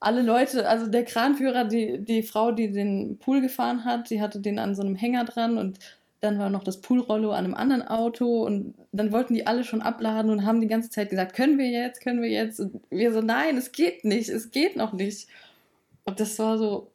alle 0.00 0.22
Leute, 0.22 0.66
also 0.66 0.86
der 0.86 1.04
Kranführer, 1.04 1.64
die, 1.64 1.98
die 1.98 2.22
Frau, 2.22 2.52
die 2.52 2.72
den 2.72 3.18
Pool 3.18 3.42
gefahren 3.42 3.84
hat, 3.84 4.08
die 4.08 4.20
hatte 4.20 4.40
den 4.40 4.58
an 4.58 4.74
so 4.74 4.82
einem 4.82 4.96
Hänger 4.96 5.24
dran 5.24 5.58
und 5.58 5.78
dann 6.20 6.38
war 6.38 6.50
noch 6.50 6.64
das 6.64 6.80
Poolrollo 6.80 7.30
an 7.32 7.44
einem 7.44 7.54
anderen 7.54 7.86
Auto 7.86 8.44
und 8.44 8.74
dann 8.92 9.12
wollten 9.12 9.34
die 9.34 9.46
alle 9.46 9.64
schon 9.64 9.80
abladen 9.82 10.30
und 10.30 10.44
haben 10.44 10.60
die 10.60 10.66
ganze 10.66 10.90
Zeit 10.90 11.10
gesagt, 11.10 11.34
können 11.34 11.58
wir 11.58 11.68
jetzt, 11.68 12.02
können 12.02 12.20
wir 12.20 12.28
jetzt? 12.28 12.60
Und 12.60 12.80
wir 12.90 13.12
so, 13.12 13.20
nein, 13.20 13.56
es 13.56 13.72
geht 13.72 14.04
nicht, 14.04 14.28
es 14.28 14.50
geht 14.50 14.76
noch 14.76 14.92
nicht. 14.92 15.28
Und 16.04 16.20
das 16.20 16.38
war 16.38 16.58
so. 16.58 16.90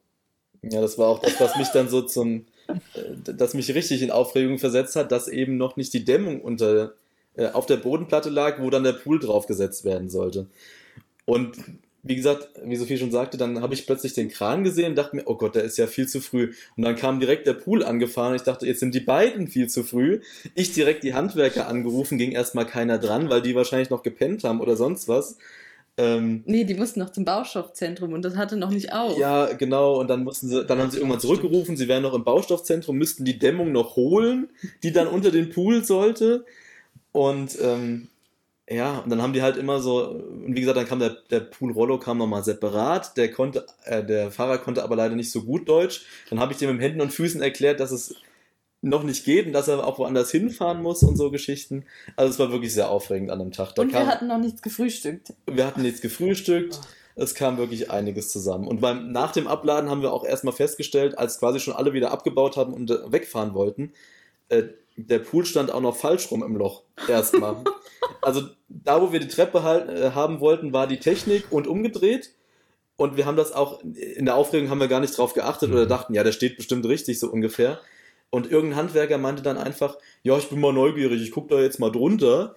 Ja, 0.62 0.82
das 0.82 0.98
war 0.98 1.08
auch 1.08 1.20
das, 1.20 1.40
was 1.40 1.56
mich 1.58 1.70
dann 1.70 1.90
so 1.90 2.02
zum, 2.02 2.46
äh, 2.68 3.34
das 3.34 3.54
mich 3.56 3.74
richtig 3.74 4.02
in 4.02 4.12
Aufregung 4.12 4.60
versetzt 4.60 4.96
hat, 4.96 5.12
dass 5.12 5.28
eben 5.28 5.58
noch 5.58 5.76
nicht 5.76 5.94
die 5.94 6.06
Dämmung 6.06 6.42
unter, 6.42 6.94
äh, 7.36 7.50
auf 7.50 7.66
der 7.66 7.78
Bodenplatte 7.78 8.30
lag, 8.30 8.60
wo 8.60 8.70
dann 8.70 8.84
der 8.84 8.94
Pool 8.94 9.20
draufgesetzt 9.20 9.86
werden 9.86 10.10
sollte. 10.10 10.48
Und 11.26 11.58
wie 12.08 12.16
gesagt, 12.16 12.50
wie 12.64 12.76
Sophie 12.76 13.00
schon 13.00 13.10
sagte, 13.10 13.36
dann 13.36 13.62
habe 13.62 13.74
ich 13.74 13.88
plötzlich 13.88 14.14
den 14.14 14.30
Kran 14.30 14.64
gesehen 14.64 14.92
und 14.92 14.96
dachte 14.96 15.16
mir, 15.16 15.24
oh 15.26 15.36
Gott, 15.36 15.56
der 15.56 15.64
ist 15.64 15.78
ja 15.78 15.88
viel 15.88 16.08
zu 16.08 16.22
früh. 16.22 16.54
Und 16.78 16.84
dann 16.84 16.96
kam 16.96 17.20
direkt 17.20 17.48
der 17.48 17.54
Pool 17.54 17.84
angefahren. 17.84 18.36
Ich 18.36 18.44
dachte, 18.44 18.68
jetzt 18.68 18.80
sind 18.80 18.94
die 18.94 19.00
beiden 19.00 19.48
viel 19.48 19.68
zu 19.70 19.84
früh. 19.84 20.22
Ich 20.54 20.72
direkt 20.72 21.04
die 21.04 21.16
Handwerker 21.16 21.68
angerufen, 21.68 22.20
ging 22.20 22.32
erstmal 22.32 22.68
keiner 22.68 23.00
dran, 23.00 23.32
weil 23.32 23.42
die 23.42 23.56
wahrscheinlich 23.56 23.90
noch 23.90 24.04
gepennt 24.04 24.44
haben 24.44 24.62
oder 24.62 24.76
sonst 24.76 25.08
was. 25.08 25.38
Ähm, 25.98 26.44
nee, 26.46 26.64
die 26.64 26.76
mussten 26.76 27.00
noch 27.00 27.10
zum 27.10 27.26
Baustoffzentrum 27.26 28.14
und 28.14 28.22
das 28.22 28.36
hatte 28.36 28.56
noch 28.56 28.70
nicht 28.70 28.94
auf. 28.94 29.18
Ja, 29.18 29.54
genau. 29.54 30.00
Und 30.00 30.08
dann 30.08 30.26
mussten 30.26 30.48
sie, 30.48 30.64
dann 30.64 30.78
haben 30.78 30.92
sie 30.92 30.98
irgendwann 30.98 31.22
zurückgerufen, 31.22 31.76
sie 31.76 31.88
wären 31.88 32.04
noch 32.04 32.14
im 32.14 32.24
Baustoffzentrum, 32.24 32.98
müssten 32.98 33.26
die 33.26 33.40
Dämmung 33.40 33.72
noch 33.72 33.96
holen, 33.96 34.50
die 34.84 34.92
dann 34.92 35.08
unter 35.08 35.32
den 35.32 35.50
Pool 35.50 35.84
sollte. 35.84 36.46
Und 37.14 37.58
ähm, 37.60 38.10
ja, 38.68 38.98
und 39.00 39.12
dann 39.12 39.22
haben 39.22 39.34
die 39.34 39.44
halt 39.44 39.58
immer 39.58 39.80
so, 39.80 40.10
und 40.10 40.56
wie 40.56 40.62
gesagt, 40.62 40.78
dann 40.78 40.88
kam 40.88 41.00
der, 41.00 41.18
der 41.30 41.42
Pool 41.42 41.72
Rollo 41.72 42.00
kam 42.00 42.18
nochmal 42.18 42.44
separat, 42.44 43.16
der 43.16 43.32
konnte, 43.32 43.66
äh, 43.84 44.04
der 44.04 44.32
Fahrer 44.32 44.58
konnte 44.58 44.84
aber 44.84 44.96
leider 44.96 45.16
nicht 45.16 45.32
so 45.32 45.44
gut 45.44 45.70
Deutsch. 45.70 46.06
Dann 46.30 46.40
habe 46.40 46.52
ich 46.52 46.58
dem 46.58 46.72
mit 46.72 46.82
Händen 46.82 47.02
und 47.02 47.14
Füßen 47.14 47.42
erklärt, 47.42 47.80
dass 47.80 47.92
es 47.92 48.16
noch 48.82 49.04
nicht 49.04 49.24
geht 49.24 49.46
und 49.46 49.54
dass 49.54 49.68
er 49.68 49.86
auch 49.86 50.00
woanders 50.00 50.32
hinfahren 50.32 50.82
muss 50.82 51.04
und 51.04 51.16
so 51.16 51.30
Geschichten. 51.30 51.86
Also 52.16 52.32
es 52.34 52.40
war 52.40 52.52
wirklich 52.52 52.74
sehr 52.74 52.90
aufregend 52.90 53.30
an 53.30 53.40
dem 53.40 53.52
Tag. 53.52 53.76
Da 53.76 53.84
und 53.84 53.92
kam, 53.92 54.02
wir 54.02 54.08
hatten 54.08 54.28
noch 54.28 54.40
nichts 54.40 54.62
gefrühstückt. 54.62 55.34
Wir 55.46 55.66
hatten 55.66 55.82
nichts 55.84 56.02
gefrühstückt. 56.02 56.80
Es 57.16 57.34
kam 57.36 57.58
wirklich 57.58 57.92
einiges 57.92 58.30
zusammen. 58.30 58.68
Und 58.68 58.82
beim, 58.82 59.12
nach 59.12 59.32
dem 59.32 59.48
Abladen 59.48 59.90
haben 59.90 60.02
wir 60.02 60.12
auch 60.12 60.26
erstmal 60.26 60.54
festgestellt, 60.54 61.18
als 61.18 61.40
quasi 61.40 61.60
schon 61.60 61.76
alle 61.76 61.94
wieder 61.94 62.12
abgebaut 62.12 62.58
haben 62.58 62.74
und 62.74 62.92
äh, 62.92 63.12
wegfahren 63.12 63.54
wollten, 63.54 63.94
äh, 64.50 64.64
der 64.98 65.20
Pool 65.20 65.46
stand 65.46 65.72
auch 65.72 65.82
noch 65.82 65.96
falsch 65.96 66.32
rum 66.32 66.44
im 66.44 66.56
Loch. 66.56 66.84
Erstmal. 67.08 67.58
also 68.22 68.42
da, 68.70 69.02
wo 69.02 69.12
wir 69.12 69.20
die 69.20 69.28
Treppe 69.28 69.64
halt, 69.64 69.90
äh, 69.90 70.12
haben 70.12 70.40
wollten, 70.40 70.74
war 70.74 70.88
die 70.88 71.00
Technik 71.00 71.46
und 71.52 71.68
umgedreht. 71.68 72.32
Und 72.98 73.18
wir 73.18 73.25
haben 73.25 73.36
das 73.36 73.52
auch, 73.52 73.82
in 73.84 74.25
der 74.25 74.36
Aufregung 74.36 74.70
haben 74.70 74.80
wir 74.80 74.88
gar 74.88 75.02
nicht 75.02 75.18
drauf 75.18 75.34
geachtet 75.34 75.72
oder 75.72 75.84
mhm. 75.84 75.90
dachten, 75.90 76.14
ja, 76.14 76.24
der 76.24 76.32
steht 76.32 76.56
bestimmt 76.56 76.86
richtig, 76.86 77.20
so 77.20 77.30
ungefähr. 77.30 77.80
Und 78.30 78.50
irgendein 78.50 78.80
Handwerker 78.80 79.18
meinte 79.18 79.44
dann 79.44 79.58
einfach, 79.58 79.98
ja, 80.24 80.38
ich 80.38 80.50
bin 80.50 80.60
mal 80.60 80.74
neugierig, 80.74 81.22
ich 81.22 81.32
gucke 81.32 81.56
da 81.56 81.62
jetzt 81.62 81.80
mal 81.80 81.92
drunter. 81.92 82.56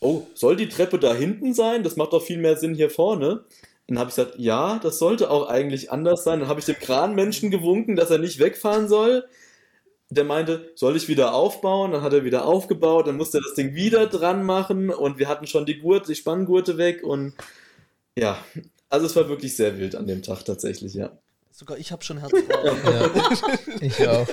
Oh, 0.00 0.22
soll 0.34 0.56
die 0.56 0.68
Treppe 0.68 0.98
da 0.98 1.12
hinten 1.12 1.54
sein? 1.54 1.82
Das 1.82 1.96
macht 1.96 2.12
doch 2.12 2.22
viel 2.22 2.38
mehr 2.38 2.56
Sinn 2.56 2.74
hier 2.74 2.90
vorne. 2.90 3.44
Dann 3.88 3.98
habe 3.98 4.10
ich 4.10 4.16
gesagt, 4.16 4.38
ja, 4.38 4.78
das 4.80 4.98
sollte 4.98 5.30
auch 5.30 5.48
eigentlich 5.48 5.90
anders 5.90 6.22
sein. 6.22 6.40
Dann 6.40 6.48
habe 6.48 6.60
ich 6.60 6.66
dem 6.66 6.78
Kranmenschen 6.78 7.50
gewunken, 7.50 7.96
dass 7.96 8.10
er 8.10 8.18
nicht 8.18 8.38
wegfahren 8.38 8.88
soll 8.88 9.24
der 10.10 10.24
meinte, 10.24 10.70
soll 10.74 10.96
ich 10.96 11.08
wieder 11.08 11.34
aufbauen? 11.34 11.92
Dann 11.92 12.02
hat 12.02 12.12
er 12.12 12.24
wieder 12.24 12.46
aufgebaut, 12.46 13.06
dann 13.06 13.16
musste 13.16 13.38
er 13.38 13.42
das 13.42 13.54
Ding 13.54 13.74
wieder 13.74 14.06
dran 14.06 14.44
machen 14.44 14.90
und 14.90 15.18
wir 15.18 15.28
hatten 15.28 15.46
schon 15.46 15.66
die 15.66 15.78
Gurte, 15.78 16.08
die 16.08 16.14
Spanngurte 16.14 16.78
weg 16.78 17.02
und 17.02 17.34
ja, 18.18 18.38
also 18.88 19.06
es 19.06 19.16
war 19.16 19.28
wirklich 19.28 19.56
sehr 19.56 19.78
wild 19.78 19.94
an 19.94 20.06
dem 20.06 20.22
Tag 20.22 20.44
tatsächlich, 20.44 20.94
ja. 20.94 21.10
Sogar 21.50 21.78
ich 21.78 21.90
habe 21.90 22.04
schon 22.04 22.18
Herzrasen. 22.18 22.46
ja, 22.84 23.10
ich 23.80 24.08
auch. 24.08 24.28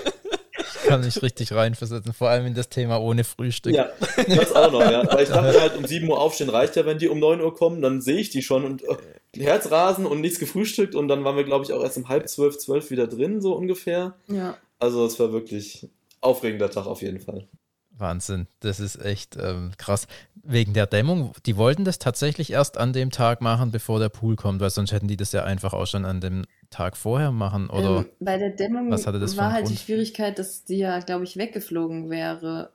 Ich 0.55 0.89
kann 0.89 1.01
mich 1.01 1.21
richtig 1.21 1.53
reinversetzen, 1.53 2.13
vor 2.13 2.29
allem 2.29 2.45
in 2.45 2.53
das 2.53 2.69
Thema 2.69 2.99
ohne 3.01 3.23
Frühstück. 3.23 3.73
Ja, 3.73 3.89
das 4.27 4.53
auch 4.53 4.71
noch, 4.71 4.81
ja. 4.81 5.07
Weil 5.09 5.23
ich 5.23 5.29
dachte 5.29 5.59
halt, 5.59 5.77
um 5.77 5.86
7 5.86 6.07
Uhr 6.07 6.19
aufstehen 6.19 6.49
reicht 6.49 6.75
ja, 6.75 6.86
wenn 6.86 6.97
die 6.99 7.07
um 7.07 7.19
9 7.19 7.41
Uhr 7.41 7.55
kommen, 7.55 7.81
dann 7.81 8.01
sehe 8.01 8.17
ich 8.17 8.29
die 8.29 8.41
schon 8.41 8.65
und 8.65 8.83
äh, 8.83 8.97
Herzrasen 9.39 10.05
und 10.05 10.21
nichts 10.21 10.39
gefrühstückt 10.39 10.95
und 10.95 11.07
dann 11.07 11.23
waren 11.23 11.38
wir, 11.38 11.45
glaube 11.45 11.63
ich, 11.63 11.73
auch 11.73 11.81
erst 11.81 11.97
um 11.97 12.09
halb 12.09 12.27
zwölf, 12.27 12.57
zwölf 12.57 12.91
wieder 12.91 13.07
drin, 13.07 13.41
so 13.41 13.53
ungefähr. 13.53 14.15
Ja. 14.27 14.57
Also 14.84 15.06
es 15.06 15.17
war 15.17 15.32
wirklich 15.32 15.89
aufregender 16.19 16.69
Tag 16.69 16.88
auf 16.88 17.02
jeden 17.02 17.22
Fall. 17.22 17.48
Wahnsinn, 17.91 18.48
das 18.60 18.82
ist 18.82 19.02
echt 19.02 19.38
ähm, 19.41 19.72
krass. 19.78 20.08
Wegen 20.36 20.74
der 20.74 20.88
Dämmung, 20.88 21.32
die 21.46 21.56
wollten 21.56 21.86
das 21.86 22.00
tatsächlich 22.00 22.52
erst 22.52 22.78
an 22.78 22.91
dem 22.91 23.10
Tag 23.10 23.39
machen, 23.39 23.72
bevor 23.72 24.00
der 24.00 24.10
Pool 24.10 24.36
kommt, 24.36 24.60
weil 24.60 24.72
sonst 24.72 24.91
hätten 24.91 25.08
die 25.08 25.15
das 25.15 25.32
ja 25.32 25.46
einfach 25.46 25.72
auch 25.72 25.86
schon 25.86 26.04
an 26.04 26.19
dem 26.19 26.43
Tag 26.69 26.98
vorher 26.98 27.32
machen, 27.32 27.69
oder? 27.69 28.00
Ähm, 28.00 28.06
bei 28.19 28.38
der 28.38 28.50
Dämmung 28.50 28.91
was 28.91 29.08
hatte 29.08 29.19
das 29.19 29.38
war 29.38 29.54
halt 29.54 29.67
Grund? 29.67 29.78
die 29.78 29.82
Schwierigkeit, 29.82 30.38
dass 30.38 30.65
die 30.65 30.80
ja, 30.80 31.00
glaube 31.00 31.24
ich, 31.24 31.38
weggeflogen 31.38 32.10
wäre. 32.10 32.72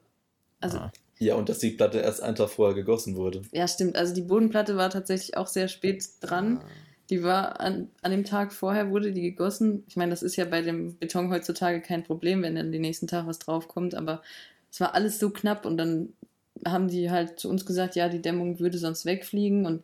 Also 0.60 0.78
ah. 0.78 0.92
Ja, 1.18 1.34
und 1.34 1.50
dass 1.50 1.58
die 1.58 1.72
Platte 1.72 1.98
erst 1.98 2.22
einen 2.22 2.36
Tag 2.36 2.48
vorher 2.48 2.74
gegossen 2.74 3.16
wurde. 3.16 3.42
Ja, 3.52 3.68
stimmt. 3.68 3.96
Also 3.96 4.14
die 4.14 4.22
Bodenplatte 4.22 4.78
war 4.78 4.88
tatsächlich 4.88 5.36
auch 5.36 5.48
sehr 5.48 5.68
spät 5.68 6.08
dran. 6.22 6.62
Ah. 6.62 6.68
Die 7.10 7.22
war 7.22 7.60
an, 7.60 7.88
an 8.02 8.10
dem 8.10 8.24
Tag 8.24 8.52
vorher 8.52 8.90
wurde 8.90 9.12
die 9.12 9.22
gegossen. 9.22 9.84
Ich 9.88 9.96
meine, 9.96 10.10
das 10.10 10.22
ist 10.22 10.36
ja 10.36 10.44
bei 10.44 10.62
dem 10.62 10.96
Beton 10.96 11.30
heutzutage 11.30 11.80
kein 11.80 12.04
Problem, 12.04 12.42
wenn 12.42 12.54
dann 12.54 12.72
den 12.72 12.82
nächsten 12.82 13.06
Tag 13.06 13.26
was 13.26 13.38
draufkommt, 13.38 13.94
aber 13.94 14.22
es 14.70 14.80
war 14.80 14.94
alles 14.94 15.18
so 15.18 15.30
knapp 15.30 15.64
und 15.64 15.78
dann 15.78 16.10
haben 16.66 16.88
die 16.88 17.10
halt 17.10 17.38
zu 17.38 17.48
uns 17.48 17.64
gesagt, 17.64 17.96
ja, 17.96 18.08
die 18.08 18.20
Dämmung 18.20 18.58
würde 18.58 18.78
sonst 18.78 19.06
wegfliegen 19.06 19.64
und 19.64 19.82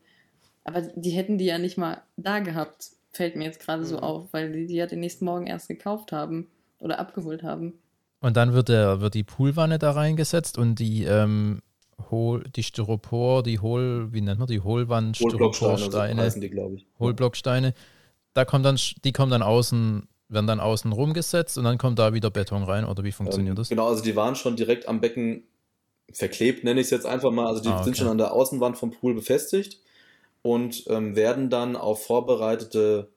aber 0.65 0.83
die 0.83 1.11
hätten 1.11 1.39
die 1.39 1.45
ja 1.45 1.59
nicht 1.59 1.77
mal 1.77 2.03
da 2.17 2.39
gehabt, 2.41 2.91
fällt 3.13 3.37
mir 3.37 3.45
jetzt 3.45 3.61
gerade 3.61 3.85
so 3.85 3.99
mhm. 3.99 4.03
auf, 4.03 4.33
weil 4.33 4.53
die 4.53 4.67
die 4.67 4.75
ja 4.75 4.87
den 4.87 5.01
nächsten 5.01 5.25
Morgen 5.25 5.47
erst 5.47 5.69
gekauft 5.69 6.13
haben 6.13 6.49
oder 6.79 6.99
abgeholt 6.99 7.43
haben. 7.43 7.75
Und 8.21 8.37
dann 8.39 8.55
wird, 8.55 8.71
der, 8.71 9.01
wird 9.01 9.15
die 9.15 9.23
Poolwanne 9.23 9.79
da 9.79 9.91
reingesetzt 9.91 10.57
und 10.57 10.77
die 10.77 11.05
ähm, 11.05 11.61
Hohl, 12.11 12.44
die 12.54 12.62
Styropor, 12.62 13.42
die 13.42 13.61
Hohl, 13.61 14.09
wie 14.12 14.20
nennt 14.20 14.38
man 14.38 14.48
die 14.48 14.61
Hohlwand, 14.61 15.16
Styroporsteine, 15.16 16.30
so 16.30 16.40
die, 16.40 16.50
glaube 16.50 16.76
ich. 16.76 16.87
Hohlblocksteine. 16.98 17.74
Da 18.33 18.44
kommt 18.44 18.64
dann, 18.64 18.78
die 19.04 19.12
kommen 19.12 19.30
dann 19.30 19.42
außen, 19.42 20.09
werden 20.28 20.46
dann 20.46 20.61
außen 20.61 20.92
rumgesetzt 20.92 21.57
und 21.59 21.64
dann 21.64 21.78
kommt 21.78 21.98
da 21.98 22.12
wieder 22.12 22.30
Beton 22.30 22.64
rein 22.64 22.85
oder 22.85 23.04
wie 23.04 23.12
funktioniert 23.12 23.52
ähm, 23.52 23.57
das? 23.57 23.68
Genau, 23.68 23.88
also 23.88 24.02
die 24.02 24.16
waren 24.16 24.35
schon 24.35 24.57
direkt 24.57 24.88
am 24.88 25.00
Becken 25.00 25.44
verklebt, 26.12 26.64
nenne 26.64 26.80
ich 26.80 26.87
es 26.87 26.90
jetzt 26.90 27.07
einfach 27.07 27.30
mal. 27.30 27.46
Also 27.46 27.62
die 27.62 27.68
ah, 27.68 27.76
okay. 27.76 27.85
sind 27.85 27.96
schon 27.96 28.09
an 28.09 28.18
der 28.18 28.33
Außenwand 28.33 28.76
vom 28.76 28.90
Pool 28.90 29.14
befestigt 29.14 29.80
und 30.42 30.85
ähm, 30.88 31.16
werden 31.16 31.50
dann 31.50 31.76
auf 31.76 32.07
vorbereitete 32.07 33.09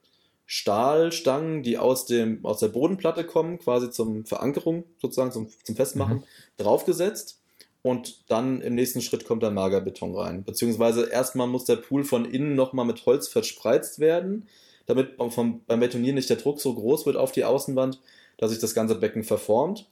Stahlstangen, 0.45 1.61
die 1.61 1.77
aus, 1.77 2.05
dem, 2.05 2.45
aus 2.45 2.59
der 2.59 2.69
Bodenplatte 2.69 3.25
kommen, 3.25 3.59
quasi 3.59 3.89
zum 3.91 4.25
Verankerung 4.25 4.85
sozusagen, 4.97 5.31
zum, 5.31 5.49
zum 5.63 5.75
Festmachen, 5.75 6.17
mhm. 6.17 6.23
draufgesetzt 6.57 7.41
und 7.88 8.30
dann 8.30 8.60
im 8.60 8.76
nächsten 8.76 9.02
Schritt 9.02 9.23
kommt 9.23 9.43
dann 9.43 9.54
Magerbeton 9.54 10.13
rein. 10.13 10.43
Beziehungsweise 10.43 11.06
erstmal 11.06 11.47
muss 11.47 11.63
der 11.63 11.78
Pool 11.78 12.04
von 12.04 12.26
innen 12.26 12.54
nochmal 12.54 12.86
mit 12.86 13.06
Holz 13.06 13.30
verspreizt 13.30 14.00
werden, 14.00 14.50
damit 14.88 15.12
vom, 15.30 15.62
beim 15.67 15.80
Betonieren 15.80 16.15
nicht 16.15 16.30
der 16.30 16.36
Druck 16.36 16.60
so 16.60 16.73
groß 16.73 17.06
wird 17.06 17.15
auf 17.15 17.32
die 17.32 17.45
Außenwand, 17.45 18.02
dass 18.36 18.52
sich 18.52 18.60
das 18.60 18.73
ganze 18.73 18.95
Becken 18.95 19.23
verformt. 19.23 19.89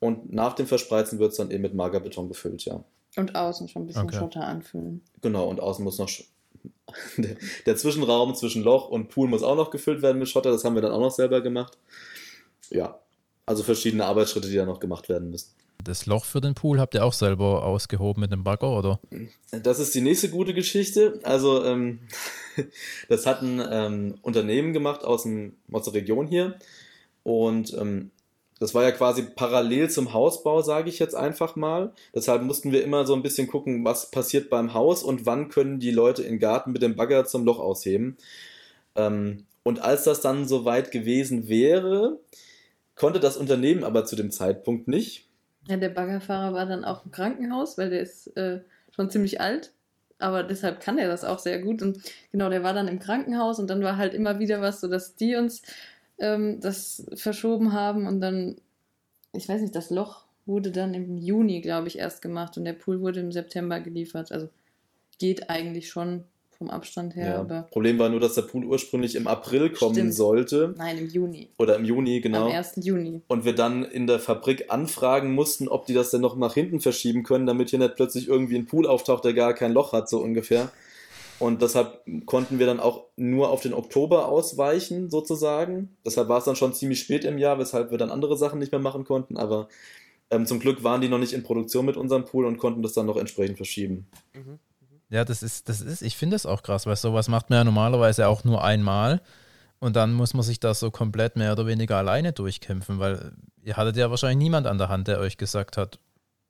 Und 0.00 0.32
nach 0.32 0.54
dem 0.54 0.66
Verspreizen 0.66 1.20
wird 1.20 1.30
es 1.30 1.36
dann 1.36 1.52
eben 1.52 1.62
mit 1.62 1.72
Magerbeton 1.72 2.26
gefüllt, 2.26 2.64
ja. 2.64 2.82
Und 3.14 3.36
außen 3.36 3.68
schon 3.68 3.82
ein 3.82 3.86
bisschen 3.86 4.08
okay. 4.08 4.18
Schotter 4.18 4.44
anfüllen. 4.44 5.00
Genau, 5.22 5.46
und 5.46 5.60
außen 5.60 5.84
muss 5.84 5.98
noch 5.98 6.10
der, 7.16 7.36
der 7.64 7.76
Zwischenraum 7.76 8.34
zwischen 8.34 8.64
Loch 8.64 8.88
und 8.88 9.08
Pool 9.08 9.28
muss 9.28 9.44
auch 9.44 9.54
noch 9.54 9.70
gefüllt 9.70 10.02
werden 10.02 10.18
mit 10.18 10.28
Schotter. 10.28 10.50
Das 10.50 10.64
haben 10.64 10.74
wir 10.74 10.82
dann 10.82 10.90
auch 10.90 11.00
noch 11.00 11.12
selber 11.12 11.42
gemacht. 11.42 11.78
Ja, 12.70 12.98
also 13.46 13.62
verschiedene 13.62 14.04
Arbeitsschritte, 14.04 14.48
die 14.48 14.56
da 14.56 14.66
noch 14.66 14.80
gemacht 14.80 15.08
werden 15.08 15.30
müssen. 15.30 15.50
Das 15.84 16.06
Loch 16.06 16.24
für 16.24 16.40
den 16.40 16.54
Pool 16.54 16.80
habt 16.80 16.94
ihr 16.94 17.04
auch 17.04 17.12
selber 17.12 17.64
ausgehoben 17.64 18.20
mit 18.20 18.32
dem 18.32 18.44
Bagger, 18.44 18.70
oder? 18.76 19.00
Das 19.50 19.78
ist 19.78 19.94
die 19.94 20.00
nächste 20.00 20.28
gute 20.28 20.54
Geschichte. 20.54 21.20
Also, 21.22 21.64
ähm, 21.64 22.00
das 23.08 23.26
hat 23.26 23.42
ein 23.42 23.62
ähm, 23.70 24.14
Unternehmen 24.22 24.72
gemacht 24.72 25.04
aus, 25.04 25.22
dem, 25.22 25.56
aus 25.72 25.84
der 25.84 25.94
Region 25.94 26.26
hier. 26.26 26.58
Und 27.22 27.72
ähm, 27.74 28.10
das 28.58 28.74
war 28.74 28.82
ja 28.82 28.92
quasi 28.92 29.22
parallel 29.22 29.88
zum 29.88 30.12
Hausbau, 30.12 30.60
sage 30.60 30.90
ich 30.90 30.98
jetzt 30.98 31.14
einfach 31.14 31.56
mal. 31.56 31.94
Deshalb 32.14 32.42
mussten 32.42 32.72
wir 32.72 32.84
immer 32.84 33.06
so 33.06 33.14
ein 33.14 33.22
bisschen 33.22 33.46
gucken, 33.46 33.84
was 33.84 34.10
passiert 34.10 34.50
beim 34.50 34.74
Haus 34.74 35.02
und 35.02 35.24
wann 35.24 35.48
können 35.48 35.80
die 35.80 35.90
Leute 35.90 36.22
im 36.22 36.38
Garten 36.38 36.72
mit 36.72 36.82
dem 36.82 36.94
Bagger 36.94 37.24
zum 37.24 37.44
Loch 37.44 37.58
ausheben. 37.58 38.18
Ähm, 38.96 39.46
und 39.62 39.80
als 39.80 40.04
das 40.04 40.20
dann 40.20 40.46
soweit 40.46 40.90
gewesen 40.90 41.48
wäre, 41.48 42.18
konnte 42.96 43.18
das 43.18 43.38
Unternehmen 43.38 43.82
aber 43.82 44.04
zu 44.04 44.14
dem 44.14 44.30
Zeitpunkt 44.30 44.88
nicht 44.88 45.29
ja, 45.68 45.76
der 45.76 45.90
Baggerfahrer 45.90 46.54
war 46.54 46.66
dann 46.66 46.84
auch 46.84 47.04
im 47.04 47.10
Krankenhaus, 47.10 47.78
weil 47.78 47.90
der 47.90 48.00
ist 48.00 48.28
äh, 48.36 48.60
schon 48.94 49.10
ziemlich 49.10 49.40
alt. 49.40 49.72
Aber 50.18 50.42
deshalb 50.42 50.80
kann 50.80 50.98
er 50.98 51.08
das 51.08 51.24
auch 51.24 51.38
sehr 51.38 51.60
gut. 51.60 51.82
Und 51.82 51.98
genau, 52.30 52.50
der 52.50 52.62
war 52.62 52.74
dann 52.74 52.88
im 52.88 52.98
Krankenhaus 52.98 53.58
und 53.58 53.68
dann 53.68 53.82
war 53.82 53.96
halt 53.96 54.14
immer 54.14 54.38
wieder 54.38 54.60
was, 54.60 54.80
so 54.80 54.88
dass 54.88 55.16
die 55.16 55.36
uns 55.36 55.62
ähm, 56.18 56.60
das 56.60 57.06
verschoben 57.14 57.72
haben 57.72 58.06
und 58.06 58.20
dann, 58.20 58.56
ich 59.32 59.48
weiß 59.48 59.62
nicht, 59.62 59.74
das 59.74 59.90
Loch 59.90 60.24
wurde 60.46 60.70
dann 60.70 60.94
im 60.94 61.16
Juni, 61.16 61.60
glaube 61.60 61.88
ich, 61.88 61.98
erst 61.98 62.22
gemacht 62.22 62.56
und 62.58 62.64
der 62.64 62.72
Pool 62.74 63.00
wurde 63.00 63.20
im 63.20 63.32
September 63.32 63.80
geliefert. 63.80 64.32
Also 64.32 64.48
geht 65.18 65.48
eigentlich 65.48 65.88
schon 65.88 66.24
vom 66.60 66.68
Abstand 66.68 67.16
her. 67.16 67.26
Ja, 67.26 67.40
aber 67.40 67.62
Problem 67.70 67.98
war 67.98 68.10
nur, 68.10 68.20
dass 68.20 68.34
der 68.34 68.42
Pool 68.42 68.66
ursprünglich 68.66 69.14
im 69.14 69.26
April 69.26 69.70
kommen 69.70 69.94
stimmt. 69.94 70.14
sollte. 70.14 70.74
Nein, 70.76 70.98
im 70.98 71.08
Juni. 71.08 71.48
Oder 71.58 71.76
im 71.76 71.86
Juni, 71.86 72.20
genau. 72.20 72.48
Am 72.48 72.52
1. 72.52 72.74
Juni. 72.82 73.22
Und 73.28 73.46
wir 73.46 73.54
dann 73.54 73.82
in 73.82 74.06
der 74.06 74.20
Fabrik 74.20 74.66
anfragen 74.68 75.32
mussten, 75.32 75.68
ob 75.68 75.86
die 75.86 75.94
das 75.94 76.10
denn 76.10 76.20
noch 76.20 76.36
nach 76.36 76.52
hinten 76.52 76.80
verschieben 76.80 77.22
können, 77.22 77.46
damit 77.46 77.70
hier 77.70 77.78
nicht 77.78 77.96
plötzlich 77.96 78.28
irgendwie 78.28 78.56
ein 78.56 78.66
Pool 78.66 78.86
auftaucht, 78.86 79.24
der 79.24 79.32
gar 79.32 79.54
kein 79.54 79.72
Loch 79.72 79.94
hat, 79.94 80.10
so 80.10 80.18
ungefähr. 80.18 80.70
Und 81.38 81.62
deshalb 81.62 82.02
konnten 82.26 82.58
wir 82.58 82.66
dann 82.66 82.78
auch 82.78 83.06
nur 83.16 83.48
auf 83.48 83.62
den 83.62 83.72
Oktober 83.72 84.28
ausweichen, 84.28 85.08
sozusagen. 85.08 85.96
Deshalb 86.04 86.28
war 86.28 86.36
es 86.36 86.44
dann 86.44 86.56
schon 86.56 86.74
ziemlich 86.74 87.00
spät 87.00 87.24
im 87.24 87.38
Jahr, 87.38 87.58
weshalb 87.58 87.90
wir 87.90 87.96
dann 87.96 88.10
andere 88.10 88.36
Sachen 88.36 88.58
nicht 88.58 88.70
mehr 88.70 88.82
machen 88.82 89.04
konnten. 89.04 89.38
Aber 89.38 89.68
ähm, 90.30 90.44
zum 90.44 90.60
Glück 90.60 90.84
waren 90.84 91.00
die 91.00 91.08
noch 91.08 91.18
nicht 91.18 91.32
in 91.32 91.42
Produktion 91.42 91.86
mit 91.86 91.96
unserem 91.96 92.26
Pool 92.26 92.44
und 92.44 92.58
konnten 92.58 92.82
das 92.82 92.92
dann 92.92 93.06
noch 93.06 93.16
entsprechend 93.16 93.56
verschieben. 93.56 94.06
Mhm. 94.34 94.58
Ja, 95.10 95.24
das 95.24 95.42
ist, 95.42 95.68
das 95.68 95.80
ist, 95.80 96.02
ich 96.02 96.16
finde 96.16 96.36
das 96.36 96.46
auch 96.46 96.62
krass, 96.62 96.86
weil 96.86 96.96
sowas 96.96 97.28
macht 97.28 97.50
man 97.50 97.58
ja 97.58 97.64
normalerweise 97.64 98.28
auch 98.28 98.44
nur 98.44 98.62
einmal 98.62 99.20
und 99.80 99.96
dann 99.96 100.12
muss 100.12 100.34
man 100.34 100.44
sich 100.44 100.60
da 100.60 100.72
so 100.72 100.90
komplett 100.92 101.36
mehr 101.36 101.52
oder 101.52 101.66
weniger 101.66 101.96
alleine 101.96 102.32
durchkämpfen, 102.32 103.00
weil 103.00 103.32
ihr 103.62 103.76
hattet 103.76 103.96
ja 103.96 104.08
wahrscheinlich 104.10 104.38
niemand 104.38 104.68
an 104.68 104.78
der 104.78 104.88
Hand, 104.88 105.08
der 105.08 105.18
euch 105.18 105.36
gesagt 105.36 105.76
hat, 105.76 105.98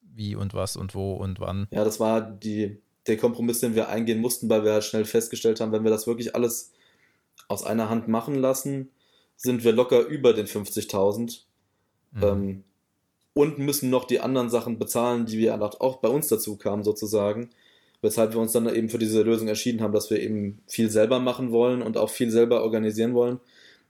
wie 0.01 0.35
und 0.35 0.53
was 0.53 0.75
und 0.75 0.93
wo 0.93 1.13
und 1.13 1.39
wann. 1.39 1.67
Ja, 1.71 1.83
das 1.83 1.99
war 1.99 2.21
die, 2.21 2.79
der 3.07 3.17
Kompromiss, 3.17 3.61
den 3.61 3.73
wir 3.73 3.89
eingehen 3.89 4.21
mussten, 4.21 4.47
weil 4.47 4.63
wir 4.63 4.73
halt 4.73 4.83
schnell 4.83 5.05
festgestellt 5.05 5.59
haben, 5.59 5.71
wenn 5.71 5.83
wir 5.83 5.91
das 5.91 6.05
wirklich 6.05 6.35
alles 6.35 6.71
aus 7.47 7.63
einer 7.63 7.89
Hand 7.89 8.07
machen 8.07 8.35
lassen, 8.35 8.91
sind 9.37 9.63
wir 9.63 9.71
locker 9.71 10.01
über 10.01 10.33
den 10.33 10.45
50.000 10.45 11.39
mhm. 12.11 12.23
ähm, 12.23 12.63
und 13.33 13.57
müssen 13.57 13.89
noch 13.89 14.05
die 14.05 14.19
anderen 14.19 14.49
Sachen 14.51 14.77
bezahlen, 14.77 15.25
die 15.25 15.39
wir 15.39 15.59
auch 15.81 15.97
bei 15.97 16.09
uns 16.09 16.27
dazu 16.27 16.57
kamen, 16.57 16.83
sozusagen 16.83 17.49
weshalb 18.01 18.33
wir 18.33 18.39
uns 18.39 18.51
dann 18.51 18.73
eben 18.73 18.89
für 18.89 18.97
diese 18.97 19.21
Lösung 19.21 19.47
entschieden 19.47 19.81
haben, 19.81 19.93
dass 19.93 20.09
wir 20.09 20.19
eben 20.19 20.61
viel 20.67 20.89
selber 20.89 21.19
machen 21.19 21.51
wollen 21.51 21.81
und 21.81 21.97
auch 21.97 22.09
viel 22.09 22.31
selber 22.31 22.63
organisieren 22.63 23.13
wollen, 23.13 23.39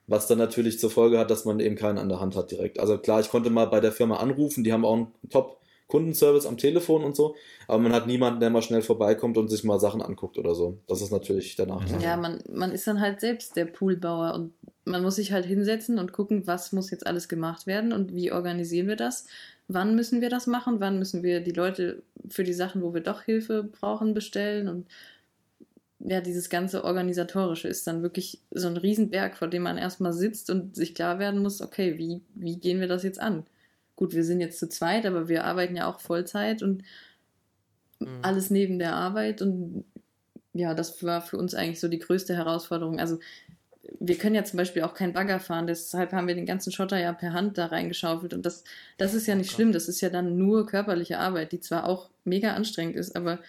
was 0.07 0.27
dann 0.27 0.37
natürlich 0.37 0.79
zur 0.79 0.91
Folge 0.91 1.17
hat, 1.17 1.31
dass 1.31 1.45
man 1.45 1.59
eben 1.59 1.75
keinen 1.75 1.97
an 1.97 2.09
der 2.09 2.19
Hand 2.19 2.35
hat 2.35 2.51
direkt. 2.51 2.79
Also 2.79 2.97
klar, 2.97 3.21
ich 3.21 3.29
konnte 3.29 3.49
mal 3.49 3.65
bei 3.65 3.79
der 3.79 3.91
Firma 3.91 4.17
anrufen, 4.17 4.63
die 4.63 4.73
haben 4.73 4.85
auch 4.85 4.95
einen 4.95 5.07
Top 5.29 5.61
Kundenservice 5.87 6.45
am 6.45 6.57
Telefon 6.57 7.03
und 7.03 7.17
so, 7.17 7.35
aber 7.67 7.79
man 7.79 7.91
hat 7.91 8.07
niemanden, 8.07 8.39
der 8.39 8.49
mal 8.49 8.61
schnell 8.61 8.81
vorbeikommt 8.81 9.37
und 9.37 9.49
sich 9.49 9.65
mal 9.65 9.77
Sachen 9.77 10.01
anguckt 10.01 10.37
oder 10.37 10.55
so. 10.55 10.77
Das 10.87 11.01
ist 11.01 11.11
natürlich 11.11 11.57
der 11.57 11.65
Nachteil. 11.65 12.01
Ja, 12.01 12.15
man, 12.15 12.41
man 12.49 12.71
ist 12.71 12.87
dann 12.87 13.01
halt 13.01 13.19
selbst 13.19 13.57
der 13.57 13.65
Poolbauer 13.65 14.33
und 14.33 14.53
man 14.85 15.03
muss 15.03 15.17
sich 15.17 15.33
halt 15.33 15.45
hinsetzen 15.45 15.99
und 15.99 16.13
gucken, 16.13 16.47
was 16.47 16.71
muss 16.71 16.91
jetzt 16.91 17.05
alles 17.05 17.27
gemacht 17.27 17.67
werden 17.67 17.91
und 17.91 18.15
wie 18.15 18.31
organisieren 18.31 18.87
wir 18.87 18.95
das 18.95 19.25
wann 19.73 19.95
müssen 19.95 20.21
wir 20.21 20.29
das 20.29 20.47
machen, 20.47 20.79
wann 20.79 20.99
müssen 20.99 21.23
wir 21.23 21.41
die 21.41 21.51
Leute 21.51 22.03
für 22.29 22.43
die 22.43 22.53
Sachen, 22.53 22.81
wo 22.81 22.93
wir 22.93 23.01
doch 23.01 23.21
Hilfe 23.21 23.63
brauchen, 23.63 24.13
bestellen 24.13 24.67
und 24.67 24.87
ja, 26.03 26.19
dieses 26.21 26.49
ganze 26.49 26.83
Organisatorische 26.83 27.67
ist 27.67 27.85
dann 27.85 28.01
wirklich 28.01 28.41
so 28.49 28.67
ein 28.67 28.77
Riesenberg, 28.77 29.37
vor 29.37 29.47
dem 29.47 29.63
man 29.63 29.77
erstmal 29.77 30.13
sitzt 30.13 30.49
und 30.49 30.75
sich 30.75 30.95
klar 30.95 31.19
werden 31.19 31.41
muss, 31.41 31.61
okay, 31.61 31.97
wie, 31.97 32.21
wie 32.33 32.57
gehen 32.57 32.79
wir 32.79 32.87
das 32.87 33.03
jetzt 33.03 33.19
an? 33.19 33.45
Gut, 33.95 34.13
wir 34.13 34.23
sind 34.23 34.41
jetzt 34.41 34.57
zu 34.57 34.67
zweit, 34.67 35.05
aber 35.05 35.27
wir 35.27 35.43
arbeiten 35.43 35.75
ja 35.75 35.87
auch 35.87 35.99
Vollzeit 35.99 36.63
und 36.63 36.83
mhm. 37.99 38.19
alles 38.23 38.49
neben 38.49 38.79
der 38.79 38.95
Arbeit 38.95 39.41
und 39.41 39.85
ja, 40.53 40.73
das 40.73 41.03
war 41.03 41.21
für 41.21 41.37
uns 41.37 41.53
eigentlich 41.53 41.79
so 41.79 41.87
die 41.87 41.99
größte 41.99 42.35
Herausforderung. 42.35 42.99
Also 42.99 43.19
wir 43.99 44.17
können 44.17 44.35
ja 44.35 44.43
zum 44.43 44.57
Beispiel 44.57 44.83
auch 44.83 44.93
kein 44.93 45.13
Bagger 45.13 45.39
fahren, 45.39 45.67
deshalb 45.67 46.11
haben 46.11 46.27
wir 46.27 46.35
den 46.35 46.45
ganzen 46.45 46.71
Schotter 46.71 46.99
ja 46.99 47.13
per 47.13 47.33
Hand 47.33 47.57
da 47.57 47.67
reingeschaufelt 47.67 48.33
und 48.33 48.45
das, 48.45 48.63
das 48.97 49.13
ist 49.13 49.27
ja 49.27 49.35
nicht 49.35 49.51
schlimm, 49.51 49.71
das 49.71 49.87
ist 49.87 50.01
ja 50.01 50.09
dann 50.09 50.37
nur 50.37 50.65
körperliche 50.65 51.19
Arbeit, 51.19 51.51
die 51.51 51.59
zwar 51.59 51.85
auch 51.87 52.09
mega 52.23 52.53
anstrengend 52.53 52.95
ist, 52.95 53.15
aber 53.15 53.39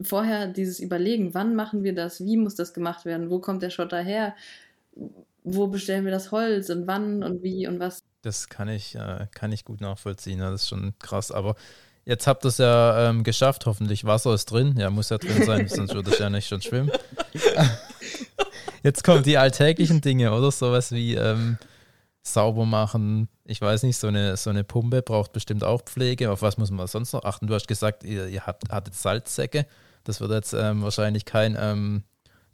vorher 0.00 0.46
dieses 0.46 0.80
Überlegen, 0.80 1.34
wann 1.34 1.54
machen 1.54 1.84
wir 1.84 1.94
das, 1.94 2.24
wie 2.24 2.36
muss 2.36 2.54
das 2.54 2.74
gemacht 2.74 3.04
werden, 3.04 3.30
wo 3.30 3.38
kommt 3.38 3.62
der 3.62 3.70
Schotter 3.70 4.00
her, 4.00 4.34
wo 5.44 5.66
bestellen 5.66 6.04
wir 6.04 6.12
das 6.12 6.32
Holz 6.32 6.70
und 6.70 6.86
wann 6.86 7.22
und 7.22 7.42
wie 7.42 7.66
und 7.66 7.80
was. 7.80 8.04
Das 8.22 8.48
kann 8.48 8.68
ich, 8.68 8.94
äh, 8.94 9.26
kann 9.32 9.52
ich 9.52 9.64
gut 9.64 9.80
nachvollziehen, 9.80 10.38
das 10.38 10.62
ist 10.62 10.68
schon 10.68 10.94
krass, 10.98 11.32
aber 11.32 11.56
Jetzt 12.04 12.26
habt 12.26 12.44
ihr 12.44 12.48
es 12.48 12.58
ja 12.58 13.10
ähm, 13.10 13.22
geschafft, 13.22 13.64
hoffentlich. 13.66 14.04
Wasser 14.04 14.34
ist 14.34 14.46
drin. 14.46 14.74
Ja, 14.76 14.90
muss 14.90 15.10
ja 15.10 15.18
drin 15.18 15.44
sein, 15.44 15.68
sonst 15.68 15.94
würde 15.94 16.10
ich 16.10 16.18
ja 16.18 16.30
nicht 16.30 16.48
schon 16.48 16.60
schwimmen. 16.60 16.90
Jetzt 18.82 19.04
kommen 19.04 19.22
die 19.22 19.38
alltäglichen 19.38 20.00
Dinge, 20.00 20.32
oder? 20.32 20.50
Sowas 20.50 20.92
wie 20.92 21.14
ähm, 21.14 21.58
sauber 22.22 22.66
machen. 22.66 23.28
Ich 23.44 23.60
weiß 23.60 23.82
nicht, 23.82 23.96
so 23.96 24.08
eine, 24.08 24.36
so 24.36 24.50
eine 24.50 24.64
Pumpe 24.64 25.02
braucht 25.02 25.32
bestimmt 25.32 25.64
auch 25.64 25.82
Pflege. 25.82 26.30
Auf 26.30 26.42
was 26.42 26.58
muss 26.58 26.70
man 26.70 26.86
sonst 26.86 27.12
noch 27.12 27.24
achten? 27.24 27.46
Du 27.46 27.54
hast 27.54 27.68
gesagt, 27.68 28.04
ihr, 28.04 28.28
ihr 28.28 28.46
habt, 28.46 28.70
hattet 28.70 28.94
Salzsäcke. 28.94 29.66
Das 30.04 30.20
wird 30.20 30.30
jetzt 30.32 30.52
ähm, 30.52 30.82
wahrscheinlich 30.82 31.24
kein 31.24 31.56
ähm, 31.58 32.02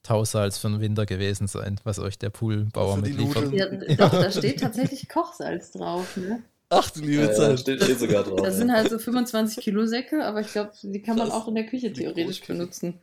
Tausalz 0.02 0.58
für 0.58 0.68
den 0.68 0.80
Winter 0.80 1.06
gewesen 1.06 1.46
sein, 1.48 1.80
was 1.84 1.98
euch 1.98 2.18
der 2.18 2.30
Poolbauer 2.30 2.98
mitliefert. 2.98 3.52
Ja, 3.52 3.66
doch, 3.96 4.10
da 4.10 4.30
steht 4.30 4.60
tatsächlich 4.60 5.08
Kochsalz 5.08 5.72
drauf. 5.72 6.16
Ne? 6.16 6.42
Ach 6.70 6.90
du 6.90 7.00
liebe 7.00 7.30
Zeit. 7.32 7.50
Ja, 7.50 7.56
steht, 7.56 7.82
steht 7.82 7.98
sogar 7.98 8.24
drauf. 8.24 8.42
Das 8.42 8.56
sind 8.56 8.72
halt 8.72 8.90
so 8.90 8.98
25 8.98 9.62
Kilo 9.62 9.86
Säcke, 9.86 10.24
aber 10.24 10.40
ich 10.40 10.52
glaube, 10.52 10.72
die 10.82 11.02
kann 11.02 11.16
man 11.16 11.30
auch 11.30 11.48
in 11.48 11.54
der 11.54 11.66
Küche 11.66 11.92
theoretisch 11.92 12.42
benutzen. 12.46 13.00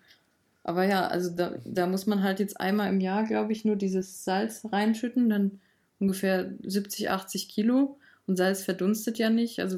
Aber 0.65 0.83
ja, 0.83 1.07
also 1.07 1.29
da, 1.29 1.59
da 1.63 1.85
muss 1.85 2.07
man 2.07 2.23
halt 2.23 2.39
jetzt 2.39 2.59
einmal 2.59 2.89
im 2.89 2.99
Jahr, 2.99 3.23
glaube 3.25 3.53
ich, 3.53 3.65
nur 3.65 3.75
dieses 3.75 4.25
Salz 4.25 4.65
reinschütten, 4.71 5.29
dann 5.29 5.61
ungefähr 5.99 6.51
70, 6.63 7.11
80 7.11 7.49
Kilo. 7.49 7.99
Und 8.25 8.37
Salz 8.37 8.63
verdunstet 8.63 9.19
ja 9.19 9.29
nicht. 9.29 9.59
Also 9.59 9.77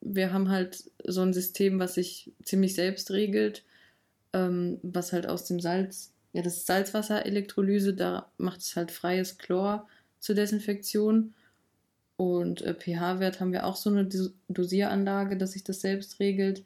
wir 0.00 0.32
haben 0.32 0.48
halt 0.48 0.84
so 1.04 1.22
ein 1.22 1.34
System, 1.34 1.80
was 1.80 1.94
sich 1.94 2.30
ziemlich 2.44 2.76
selbst 2.76 3.10
regelt, 3.10 3.64
ähm, 4.32 4.78
was 4.84 5.12
halt 5.12 5.26
aus 5.26 5.44
dem 5.44 5.58
Salz, 5.58 6.12
ja, 6.32 6.42
das 6.42 6.66
Salzwasser-Elektrolyse, 6.66 7.94
da 7.94 8.30
macht 8.38 8.60
es 8.60 8.76
halt 8.76 8.92
freies 8.92 9.38
Chlor 9.38 9.88
zur 10.20 10.36
Desinfektion. 10.36 11.34
Und 12.16 12.62
äh, 12.62 12.74
pH-Wert 12.74 13.40
haben 13.40 13.52
wir 13.52 13.66
auch 13.66 13.74
so 13.74 13.90
eine 13.90 14.08
Dosieranlage, 14.48 15.36
dass 15.36 15.52
sich 15.52 15.64
das 15.64 15.80
selbst 15.80 16.20
regelt 16.20 16.62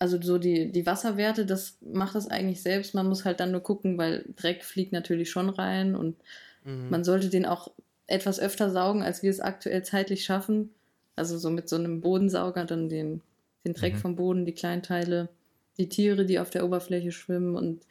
also 0.00 0.20
so 0.20 0.38
die, 0.38 0.72
die 0.72 0.86
Wasserwerte, 0.86 1.44
das 1.44 1.76
macht 1.82 2.14
das 2.14 2.26
eigentlich 2.26 2.62
selbst. 2.62 2.94
Man 2.94 3.06
muss 3.06 3.26
halt 3.26 3.38
dann 3.38 3.52
nur 3.52 3.60
gucken, 3.60 3.98
weil 3.98 4.24
Dreck 4.34 4.64
fliegt 4.64 4.92
natürlich 4.92 5.30
schon 5.30 5.50
rein 5.50 5.94
und 5.94 6.16
mhm. 6.64 6.88
man 6.88 7.04
sollte 7.04 7.28
den 7.28 7.44
auch 7.44 7.70
etwas 8.06 8.40
öfter 8.40 8.70
saugen, 8.70 9.02
als 9.02 9.22
wir 9.22 9.30
es 9.30 9.40
aktuell 9.40 9.84
zeitlich 9.84 10.24
schaffen. 10.24 10.70
Also 11.16 11.36
so 11.36 11.50
mit 11.50 11.68
so 11.68 11.76
einem 11.76 12.00
Bodensauger 12.00 12.64
dann 12.64 12.88
den, 12.88 13.20
den 13.66 13.74
Dreck 13.74 13.94
mhm. 13.94 13.98
vom 13.98 14.16
Boden, 14.16 14.46
die 14.46 14.54
Kleinteile, 14.54 15.28
die 15.76 15.90
Tiere, 15.90 16.24
die 16.24 16.38
auf 16.38 16.48
der 16.48 16.64
Oberfläche 16.64 17.12
schwimmen 17.12 17.54
und 17.54 17.82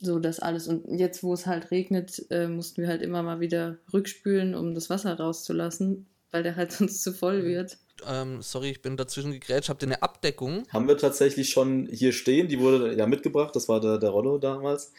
so 0.00 0.18
das 0.18 0.40
alles. 0.40 0.66
Und 0.66 0.98
jetzt, 0.98 1.22
wo 1.22 1.32
es 1.32 1.46
halt 1.46 1.70
regnet, 1.70 2.26
äh, 2.30 2.48
mussten 2.48 2.82
wir 2.82 2.88
halt 2.88 3.02
immer 3.02 3.22
mal 3.22 3.38
wieder 3.38 3.78
rückspülen, 3.92 4.56
um 4.56 4.74
das 4.74 4.90
Wasser 4.90 5.14
rauszulassen, 5.14 6.06
weil 6.34 6.42
der 6.42 6.56
halt 6.56 6.72
sonst 6.72 7.02
zu 7.02 7.12
voll 7.12 7.42
mhm. 7.42 7.46
wird. 7.46 7.78
Ähm, 8.06 8.42
sorry, 8.42 8.70
ich 8.70 8.82
bin 8.82 8.96
dazwischen 8.96 9.32
gegrätscht. 9.32 9.68
Habt 9.70 9.82
ihr 9.82 9.88
eine 9.88 10.02
Abdeckung? 10.02 10.64
Haben 10.70 10.88
wir 10.88 10.98
tatsächlich 10.98 11.48
schon 11.50 11.88
hier 11.90 12.12
stehen. 12.12 12.48
Die 12.48 12.58
wurde 12.58 12.94
ja 12.94 13.06
mitgebracht. 13.06 13.54
Das 13.54 13.68
war 13.68 13.80
der, 13.80 13.98
der 13.98 14.10
Rollo 14.10 14.36
damals. 14.38 14.92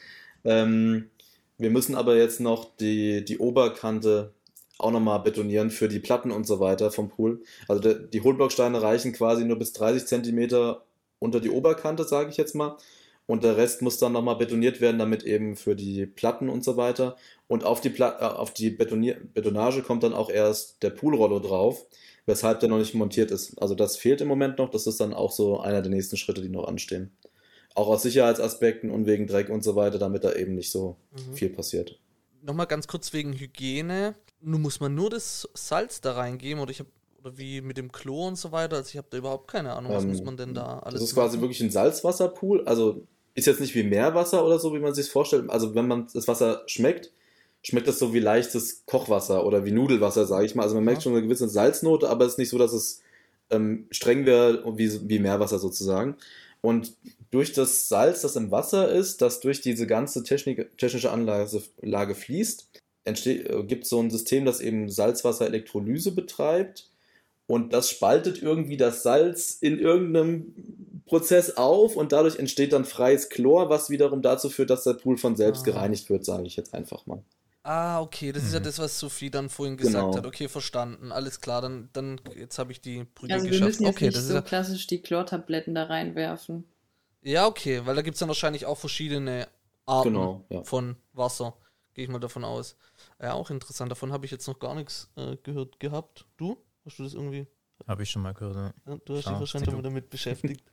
Ähm, 0.46 1.10
wir 1.58 1.70
müssen 1.70 1.96
aber 1.96 2.16
jetzt 2.16 2.40
noch 2.40 2.76
die, 2.78 3.24
die 3.26 3.38
Oberkante 3.38 4.34
auch 4.78 4.92
nochmal 4.92 5.20
betonieren 5.20 5.72
für 5.72 5.88
die 5.88 6.00
Platten 6.00 6.32
und 6.32 6.48
so 6.48 6.60
weiter 6.60 6.90
vom 6.90 7.10
Pool. 7.10 7.44
Also 7.68 7.82
der, 7.82 7.96
die 7.96 8.22
Hohlblocksteine 8.22 8.82
reichen 8.82 9.14
quasi 9.14 9.44
nur 9.44 9.60
bis 9.60 9.74
30 9.74 10.06
Zentimeter 10.06 10.86
unter 11.20 11.42
die 11.42 11.50
Oberkante, 11.50 12.06
sage 12.06 12.30
ich 12.30 12.38
jetzt 12.38 12.56
mal. 12.56 12.78
Und 13.28 13.44
der 13.44 13.58
Rest 13.58 13.82
muss 13.82 13.98
dann 13.98 14.12
nochmal 14.12 14.36
betoniert 14.36 14.82
werden, 14.82 15.00
damit 15.00 15.24
eben 15.24 15.56
für 15.56 15.76
die 15.76 16.06
Platten 16.06 16.50
und 16.50 16.64
so 16.64 16.78
weiter. 16.78 17.16
Und 17.48 17.64
auf 17.64 17.82
die, 17.82 17.90
Pla 17.90 18.20
äh, 18.20 18.36
auf 18.36 18.54
die 18.54 18.70
Betonier 18.70 19.18
Betonage 19.34 19.82
kommt 19.82 20.04
dann 20.04 20.14
auch 20.14 20.30
erst 20.30 20.84
der 20.84 20.92
Poolrollo 20.92 21.40
drauf 21.40 21.86
weshalb 22.26 22.60
der 22.60 22.70
noch 22.70 22.78
nicht 22.78 22.94
montiert 22.94 23.32
ist. 23.32 23.60
Also 23.62 23.76
das 23.76 23.98
fehlt 23.98 24.22
im 24.22 24.28
Moment 24.28 24.58
noch. 24.58 24.70
Das 24.70 24.88
ist 24.88 25.00
dann 25.00 25.14
auch 25.14 25.32
so 25.32 25.60
einer 25.60 25.82
der 25.82 25.92
nächsten 25.92 26.18
Schritte, 26.18 26.42
die 26.42 26.50
noch 26.50 26.68
anstehen. 26.68 27.12
Auch 27.76 27.88
aus 27.88 28.04
Sicherheitsaspekten 28.04 28.90
und 28.90 29.06
wegen 29.06 29.28
Dreck 29.28 29.50
und 29.50 29.64
so 29.64 29.76
weiter, 29.76 30.00
damit 30.00 30.24
da 30.24 30.34
eben 30.34 30.56
nicht 30.56 30.72
so 30.72 30.98
mhm. 31.12 31.34
viel 31.34 31.50
passiert. 31.50 32.00
Nochmal 32.42 32.68
ganz 32.68 32.88
kurz 32.88 33.12
wegen 33.14 33.34
Hygiene. 33.34 34.16
Nun 34.42 34.62
muss 34.62 34.80
man 34.80 34.96
nur 34.96 35.10
das 35.10 35.50
Salz 35.54 36.02
da 36.02 36.14
reingeben 36.14 36.62
oder 36.62 36.72
ich 36.72 36.80
habe 36.80 36.90
oder 37.20 37.38
wie 37.40 37.62
mit 37.62 37.78
dem 37.78 37.92
Klo 37.92 38.28
und 38.28 38.38
so 38.38 38.52
weiter. 38.52 38.78
Also 38.78 38.90
ich 38.90 38.98
habe 38.98 39.08
da 39.10 39.18
überhaupt 39.18 39.50
keine 39.50 39.74
Ahnung, 39.74 39.92
was 39.92 40.04
ähm, 40.04 40.10
muss 40.12 40.24
man 40.24 40.38
denn 40.38 40.54
da 40.54 40.80
alles 40.80 41.02
Das 41.02 41.10
ist 41.10 41.16
machen? 41.16 41.30
quasi 41.30 41.42
wirklich 41.42 41.62
ein 41.62 41.72
Salzwasserpool. 41.72 42.66
Also 42.66 43.08
ist 43.36 43.48
jetzt 43.48 43.60
nicht 43.60 43.76
wie 43.76 43.84
Meerwasser 43.84 44.46
oder 44.46 44.58
so, 44.60 44.74
wie 44.74 44.80
man 44.80 44.96
sich 44.96 45.10
vorstellt. 45.10 45.50
Also 45.50 45.76
wenn 45.76 45.88
man 45.88 46.08
das 46.14 46.28
Wasser 46.28 46.64
schmeckt, 46.68 47.12
schmeckt 47.62 47.88
das 47.88 48.00
so 48.00 48.14
wie 48.14 48.20
leichtes 48.20 48.86
Kochwasser 48.86 49.46
oder 49.46 49.66
wie 49.66 49.72
Nudelwasser, 49.72 50.26
sage 50.26 50.46
ich 50.46 50.56
mal. 50.56 50.64
Also 50.64 50.76
man 50.76 50.86
merkt 50.86 51.04
schon 51.04 51.14
eine 51.14 51.22
gewisse 51.22 51.50
Salznote, 51.50 52.10
aber 52.10 52.26
es 52.26 52.34
ist 52.34 52.38
nicht 52.40 52.50
so, 52.50 52.58
dass 52.58 52.74
es 52.74 53.02
ähm, 53.50 53.88
streng 53.92 54.26
wäre 54.26 54.64
wie, 54.78 55.10
wie 55.10 55.20
Meerwasser 55.20 55.60
sozusagen. 55.60 56.16
Und 56.62 56.96
durch 57.30 57.54
das 57.54 57.90
Salz, 57.90 58.22
das 58.22 58.36
im 58.38 58.50
Wasser 58.52 58.90
ist, 58.92 59.22
das 59.22 59.42
durch 59.42 59.62
diese 59.62 59.86
ganze 59.86 60.24
Technik, 60.24 60.78
technische 60.78 61.12
Anlage 61.12 61.62
Lage 61.82 62.16
fließt, 62.16 62.70
entsteht, 63.04 63.50
äh, 63.50 63.64
gibt 63.64 63.84
es 63.84 63.90
so 63.90 64.00
ein 64.00 64.10
System, 64.10 64.46
das 64.46 64.62
eben 64.62 64.90
Salzwasser-Elektrolyse 64.90 66.12
betreibt 66.12 66.90
und 67.48 67.74
das 67.74 67.90
spaltet 67.90 68.42
irgendwie 68.42 68.78
das 68.78 69.04
Salz 69.04 69.58
in 69.62 69.78
irgendeinem 69.78 70.54
Prozess 71.06 71.58
auf 71.58 71.96
und 71.96 72.12
dadurch 72.12 72.38
entsteht 72.38 72.74
dann 72.74 72.86
freies 72.86 73.30
Chlor, 73.30 73.70
was 73.70 73.90
wiederum 73.90 74.22
dazu 74.22 74.50
führt, 74.50 74.70
dass 74.70 74.84
der 74.84 74.94
Pool 74.94 75.18
von 75.18 75.36
selbst 75.36 75.62
ah. 75.62 75.66
gereinigt 75.66 76.10
wird, 76.10 76.26
sage 76.26 76.46
ich 76.48 76.56
jetzt 76.56 76.74
einfach 76.74 77.06
mal. 77.06 77.24
Ah, 77.64 78.00
okay, 78.00 78.32
das 78.32 78.44
mhm. 78.44 78.48
ist 78.48 78.54
ja 78.54 78.60
mhm. 78.60 78.64
das, 78.66 78.80
was 78.80 79.00
Sophie 79.00 79.32
dann 79.32 79.50
vorhin 79.50 79.76
gesagt 79.76 80.06
genau. 80.06 80.16
hat. 80.16 80.26
Okay, 80.26 80.48
verstanden. 80.48 81.12
Alles 81.12 81.42
klar, 81.42 81.62
dann, 81.62 81.90
dann 81.94 82.22
jetzt 82.36 82.60
habe 82.60 82.72
ich 82.72 82.80
die 82.80 83.06
Brücke 83.06 83.34
also 83.34 83.48
geschafft. 83.48 83.62
Wir 83.62 83.68
müssen 83.68 83.84
jetzt 83.86 83.96
okay, 83.96 84.06
nicht 84.06 84.18
das 84.18 84.24
so 84.24 84.30
ist 84.30 84.36
ja 84.36 84.42
klassisch 84.42 84.86
die 84.86 85.02
Chlortabletten 85.02 85.74
da 85.74 85.86
reinwerfen. 85.86 86.66
Ja, 87.24 87.48
okay, 87.48 87.82
weil 87.86 87.96
da 87.96 88.04
gibt 88.04 88.16
es 88.16 88.20
dann 88.20 88.30
wahrscheinlich 88.30 88.68
auch 88.68 88.78
verschiedene 88.78 89.48
Arten 89.88 90.14
genau, 90.14 90.46
ja. 90.50 90.64
von 90.64 90.96
Wasser. 91.14 91.56
Gehe 91.96 92.04
ich 92.04 92.12
mal 92.12 92.20
davon 92.20 92.44
aus. 92.44 92.76
Ja, 93.20 93.34
auch 93.34 93.50
interessant. 93.50 93.90
Davon 93.90 94.14
habe 94.14 94.26
ich 94.26 94.32
jetzt 94.32 94.48
noch 94.48 94.60
gar 94.60 94.76
nichts 94.76 95.10
äh, 95.16 95.38
gehört 95.42 95.80
gehabt. 95.80 96.28
Du? 96.38 96.58
Hast 96.86 97.00
du 97.00 97.04
das 97.04 97.16
irgendwie? 97.16 97.48
Habe 97.88 98.04
ich 98.04 98.12
schon 98.12 98.22
mal 98.22 98.34
gehört. 98.34 98.56
Ja. 98.56 98.74
Ja, 98.86 99.00
du 99.04 99.16
hast 99.16 99.24
Schau, 99.24 99.32
dich 99.32 99.40
wahrscheinlich 99.40 99.70
schon 99.70 99.78
mal 99.78 99.82
damit 99.82 100.10
beschäftigt. 100.12 100.64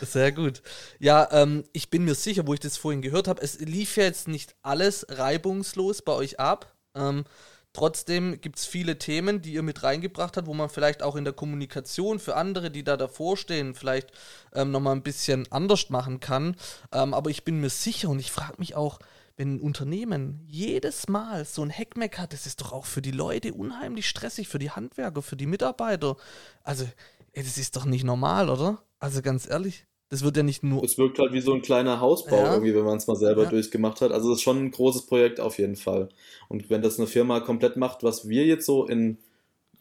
Sehr 0.00 0.32
gut. 0.32 0.62
Ja, 0.98 1.28
ähm, 1.32 1.64
ich 1.72 1.90
bin 1.90 2.04
mir 2.04 2.14
sicher, 2.14 2.46
wo 2.46 2.54
ich 2.54 2.60
das 2.60 2.76
vorhin 2.76 3.02
gehört 3.02 3.28
habe, 3.28 3.40
es 3.42 3.58
lief 3.60 3.96
ja 3.96 4.04
jetzt 4.04 4.28
nicht 4.28 4.54
alles 4.62 5.06
reibungslos 5.08 6.02
bei 6.02 6.12
euch 6.12 6.38
ab. 6.38 6.74
Ähm, 6.94 7.24
trotzdem 7.72 8.40
gibt 8.40 8.58
es 8.58 8.66
viele 8.66 8.98
Themen, 8.98 9.40
die 9.40 9.54
ihr 9.54 9.62
mit 9.62 9.82
reingebracht 9.82 10.36
habt, 10.36 10.46
wo 10.46 10.54
man 10.54 10.68
vielleicht 10.68 11.02
auch 11.02 11.16
in 11.16 11.24
der 11.24 11.32
Kommunikation 11.32 12.18
für 12.18 12.36
andere, 12.36 12.70
die 12.70 12.84
da 12.84 12.96
davor 12.96 13.36
stehen, 13.38 13.74
vielleicht 13.74 14.10
ähm, 14.54 14.70
nochmal 14.70 14.94
ein 14.94 15.02
bisschen 15.02 15.50
anders 15.50 15.88
machen 15.88 16.20
kann. 16.20 16.56
Ähm, 16.92 17.14
aber 17.14 17.30
ich 17.30 17.44
bin 17.44 17.60
mir 17.60 17.70
sicher 17.70 18.10
und 18.10 18.18
ich 18.18 18.30
frage 18.30 18.56
mich 18.58 18.74
auch, 18.76 18.98
wenn 19.36 19.56
ein 19.56 19.60
Unternehmen 19.60 20.44
jedes 20.46 21.08
Mal 21.08 21.44
so 21.44 21.62
ein 21.62 21.70
Hackmack 21.70 22.18
hat, 22.18 22.32
das 22.32 22.46
ist 22.46 22.60
doch 22.60 22.72
auch 22.72 22.86
für 22.86 23.02
die 23.02 23.10
Leute 23.10 23.52
unheimlich 23.52 24.08
stressig, 24.08 24.48
für 24.48 24.58
die 24.58 24.70
Handwerker, 24.70 25.22
für 25.22 25.36
die 25.36 25.46
Mitarbeiter. 25.46 26.16
Also, 26.62 26.84
ey, 27.32 27.42
das 27.42 27.58
ist 27.58 27.76
doch 27.76 27.84
nicht 27.84 28.04
normal, 28.04 28.48
oder? 28.48 28.82
Also 28.98 29.22
ganz 29.22 29.48
ehrlich, 29.48 29.86
das 30.08 30.22
wird 30.22 30.36
ja 30.36 30.42
nicht 30.42 30.62
nur. 30.62 30.84
Es 30.84 30.98
wirkt 30.98 31.18
halt 31.18 31.32
wie 31.32 31.40
so 31.40 31.52
ein 31.52 31.62
kleiner 31.62 32.00
Hausbau 32.00 32.36
ja. 32.36 32.54
irgendwie, 32.54 32.74
wenn 32.74 32.84
man 32.84 32.98
es 32.98 33.06
mal 33.06 33.16
selber 33.16 33.44
ja. 33.44 33.50
durchgemacht 33.50 34.00
hat. 34.00 34.12
Also 34.12 34.30
das 34.30 34.38
ist 34.38 34.42
schon 34.42 34.58
ein 34.58 34.70
großes 34.70 35.06
Projekt 35.06 35.40
auf 35.40 35.58
jeden 35.58 35.76
Fall. 35.76 36.08
Und 36.48 36.70
wenn 36.70 36.82
das 36.82 36.98
eine 36.98 37.08
Firma 37.08 37.40
komplett 37.40 37.76
macht, 37.76 38.04
was 38.04 38.28
wir 38.28 38.46
jetzt 38.46 38.66
so 38.66 38.86
in 38.86 39.18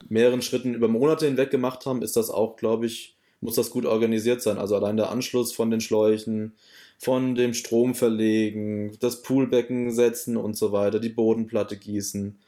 mehreren 0.10 0.42
Schritten 0.42 0.74
über 0.74 0.88
Monate 0.88 1.28
hinweg 1.28 1.52
gemacht 1.52 1.86
haben, 1.86 2.02
ist 2.02 2.18
das 2.18 2.30
auch, 2.30 2.56
glaube 2.56 2.88
ich, 2.88 3.16
muss 3.40 3.56
das 3.56 3.70
gut 3.70 3.86
organisiert 3.86 4.42
sein. 4.42 4.58
Also 4.58 4.76
allein 4.76 4.98
der 4.98 5.12
Anschluss 5.12 5.54
von 5.54 5.70
den 5.70 5.82
Schläuchen, 5.82 6.54
von 6.98 7.36
dem 7.36 7.54
Strom 7.54 7.94
verlegen, 7.94 8.98
das 9.00 9.22
Poolbecken 9.22 9.92
setzen 9.92 10.38
und 10.38 10.58
so 10.58 10.72
weiter, 10.72 11.00
die 11.00 11.10
Bodenplatte 11.10 11.78
gießen. 11.78 12.40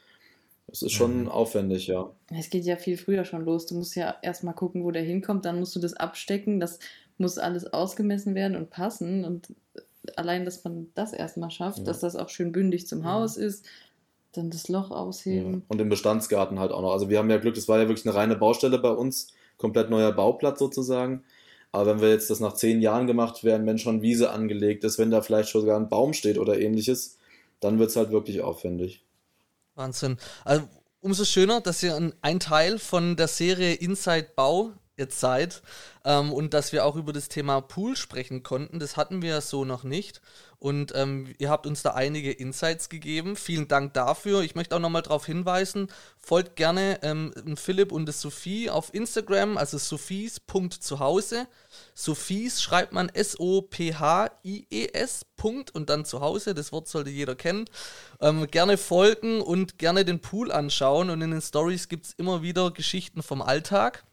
Das 0.68 0.82
ist 0.82 0.92
schon 0.92 1.22
mhm. 1.22 1.28
aufwendig, 1.28 1.86
ja. 1.86 2.10
Es 2.30 2.50
geht 2.50 2.64
ja 2.64 2.76
viel 2.76 2.98
früher 2.98 3.24
schon 3.24 3.44
los. 3.44 3.66
Du 3.66 3.74
musst 3.74 3.96
ja 3.96 4.14
erstmal 4.22 4.54
gucken, 4.54 4.84
wo 4.84 4.90
der 4.90 5.02
hinkommt, 5.02 5.46
dann 5.46 5.58
musst 5.58 5.74
du 5.74 5.80
das 5.80 5.94
abstecken, 5.94 6.60
das 6.60 6.78
muss 7.16 7.38
alles 7.38 7.72
ausgemessen 7.72 8.34
werden 8.34 8.56
und 8.56 8.68
passen. 8.68 9.24
Und 9.24 9.48
allein, 10.16 10.44
dass 10.44 10.62
man 10.64 10.88
das 10.94 11.14
erstmal 11.14 11.50
schafft, 11.50 11.78
ja. 11.78 11.84
dass 11.84 12.00
das 12.00 12.16
auch 12.16 12.28
schön 12.28 12.52
bündig 12.52 12.86
zum 12.86 13.00
ja. 13.00 13.12
Haus 13.12 13.38
ist, 13.38 13.64
dann 14.32 14.50
das 14.50 14.68
Loch 14.68 14.90
ausheben. 14.90 15.52
Ja. 15.52 15.60
Und 15.68 15.80
im 15.80 15.88
Bestandsgarten 15.88 16.58
halt 16.60 16.70
auch 16.70 16.82
noch. 16.82 16.92
Also 16.92 17.08
wir 17.08 17.18
haben 17.18 17.30
ja 17.30 17.38
Glück, 17.38 17.54
das 17.54 17.66
war 17.66 17.78
ja 17.78 17.88
wirklich 17.88 18.06
eine 18.06 18.14
reine 18.14 18.36
Baustelle 18.36 18.78
bei 18.78 18.90
uns, 18.90 19.32
komplett 19.56 19.88
neuer 19.88 20.12
Bauplatz 20.12 20.58
sozusagen. 20.58 21.24
Aber 21.72 21.86
wenn 21.86 22.00
wir 22.00 22.10
jetzt 22.10 22.28
das 22.28 22.40
nach 22.40 22.54
zehn 22.54 22.80
Jahren 22.82 23.06
gemacht 23.06 23.42
werden, 23.42 23.66
wenn 23.66 23.78
schon 23.78 24.02
Wiese 24.02 24.30
angelegt 24.30 24.84
ist, 24.84 24.98
wenn 24.98 25.10
da 25.10 25.22
vielleicht 25.22 25.48
schon 25.48 25.62
sogar 25.62 25.78
ein 25.78 25.88
Baum 25.88 26.12
steht 26.12 26.38
oder 26.38 26.58
ähnliches, 26.58 27.18
dann 27.60 27.78
wird 27.78 27.90
es 27.90 27.96
halt 27.96 28.10
wirklich 28.10 28.42
aufwendig. 28.42 29.02
Wahnsinn. 29.78 30.18
Also 30.44 30.68
umso 31.00 31.24
schöner, 31.24 31.60
dass 31.60 31.82
ihr 31.82 32.12
ein, 32.20 32.40
Teil 32.40 32.78
von 32.78 33.16
der 33.16 33.28
Serie 33.28 33.74
Inside 33.74 34.32
Bau 34.36 34.72
jetzt 34.96 35.20
seid 35.20 35.62
ähm, 36.04 36.32
und 36.32 36.52
dass 36.54 36.72
wir 36.72 36.84
auch 36.84 36.96
über 36.96 37.12
das 37.12 37.28
Thema 37.28 37.60
Pool 37.60 37.96
sprechen 37.96 38.42
konnten. 38.42 38.80
Das 38.80 38.96
hatten 38.96 39.22
wir 39.22 39.40
so 39.40 39.64
noch 39.64 39.84
nicht. 39.84 40.20
Und 40.60 40.92
ähm, 40.96 41.34
ihr 41.38 41.50
habt 41.50 41.66
uns 41.66 41.82
da 41.82 41.90
einige 41.90 42.32
Insights 42.32 42.88
gegeben. 42.88 43.36
Vielen 43.36 43.68
Dank 43.68 43.94
dafür. 43.94 44.42
Ich 44.42 44.56
möchte 44.56 44.74
auch 44.74 44.80
nochmal 44.80 45.02
darauf 45.02 45.24
hinweisen, 45.24 45.86
folgt 46.18 46.56
gerne 46.56 46.98
ähm, 47.02 47.32
Philipp 47.56 47.92
und 47.92 48.12
Sophie 48.12 48.68
auf 48.68 48.92
Instagram, 48.92 49.56
also 49.56 49.78
sophies.zuhause. 49.78 51.46
Sophies 51.94 52.60
schreibt 52.60 52.92
man 52.92 53.08
S-O-P-H-I-E-S. 53.08 53.66
Punkt 55.36 55.72
und 55.72 55.88
dann 55.88 56.04
zu 56.04 56.20
Hause. 56.20 56.52
Das 56.54 56.72
Wort 56.72 56.88
sollte 56.88 57.10
jeder 57.10 57.36
kennen. 57.36 57.66
Ähm, 58.20 58.48
gerne 58.48 58.76
folgen 58.76 59.40
und 59.40 59.78
gerne 59.78 60.04
den 60.04 60.18
Pool 60.20 60.50
anschauen. 60.50 61.10
Und 61.10 61.22
in 61.22 61.30
den 61.30 61.40
Stories 61.40 61.88
gibt 61.88 62.06
es 62.06 62.14
immer 62.14 62.42
wieder 62.42 62.72
Geschichten 62.72 63.22
vom 63.22 63.40
Alltag. 63.40 64.04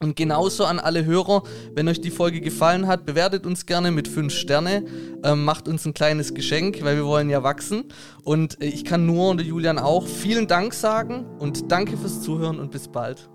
Und 0.00 0.14
genauso 0.14 0.64
an 0.64 0.78
alle 0.78 1.04
Hörer, 1.04 1.42
wenn 1.74 1.88
euch 1.88 2.00
die 2.00 2.10
Folge 2.10 2.40
gefallen 2.40 2.86
hat, 2.86 3.04
bewertet 3.04 3.46
uns 3.46 3.66
gerne 3.66 3.90
mit 3.90 4.06
5 4.06 4.32
Sterne, 4.32 4.84
ähm, 5.24 5.44
macht 5.44 5.66
uns 5.66 5.84
ein 5.86 5.94
kleines 5.94 6.34
Geschenk, 6.34 6.82
weil 6.82 6.96
wir 6.96 7.04
wollen 7.04 7.30
ja 7.30 7.42
wachsen. 7.42 7.84
Und 8.22 8.62
äh, 8.62 8.66
ich 8.66 8.84
kann 8.84 9.06
nur 9.06 9.30
und 9.30 9.40
Julian 9.40 9.78
auch 9.78 10.06
vielen 10.06 10.46
Dank 10.46 10.72
sagen 10.72 11.26
und 11.38 11.72
danke 11.72 11.96
fürs 11.96 12.22
Zuhören 12.22 12.60
und 12.60 12.70
bis 12.70 12.88
bald. 12.88 13.28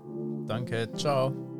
Danke, 0.46 0.88
ciao. 0.96 1.53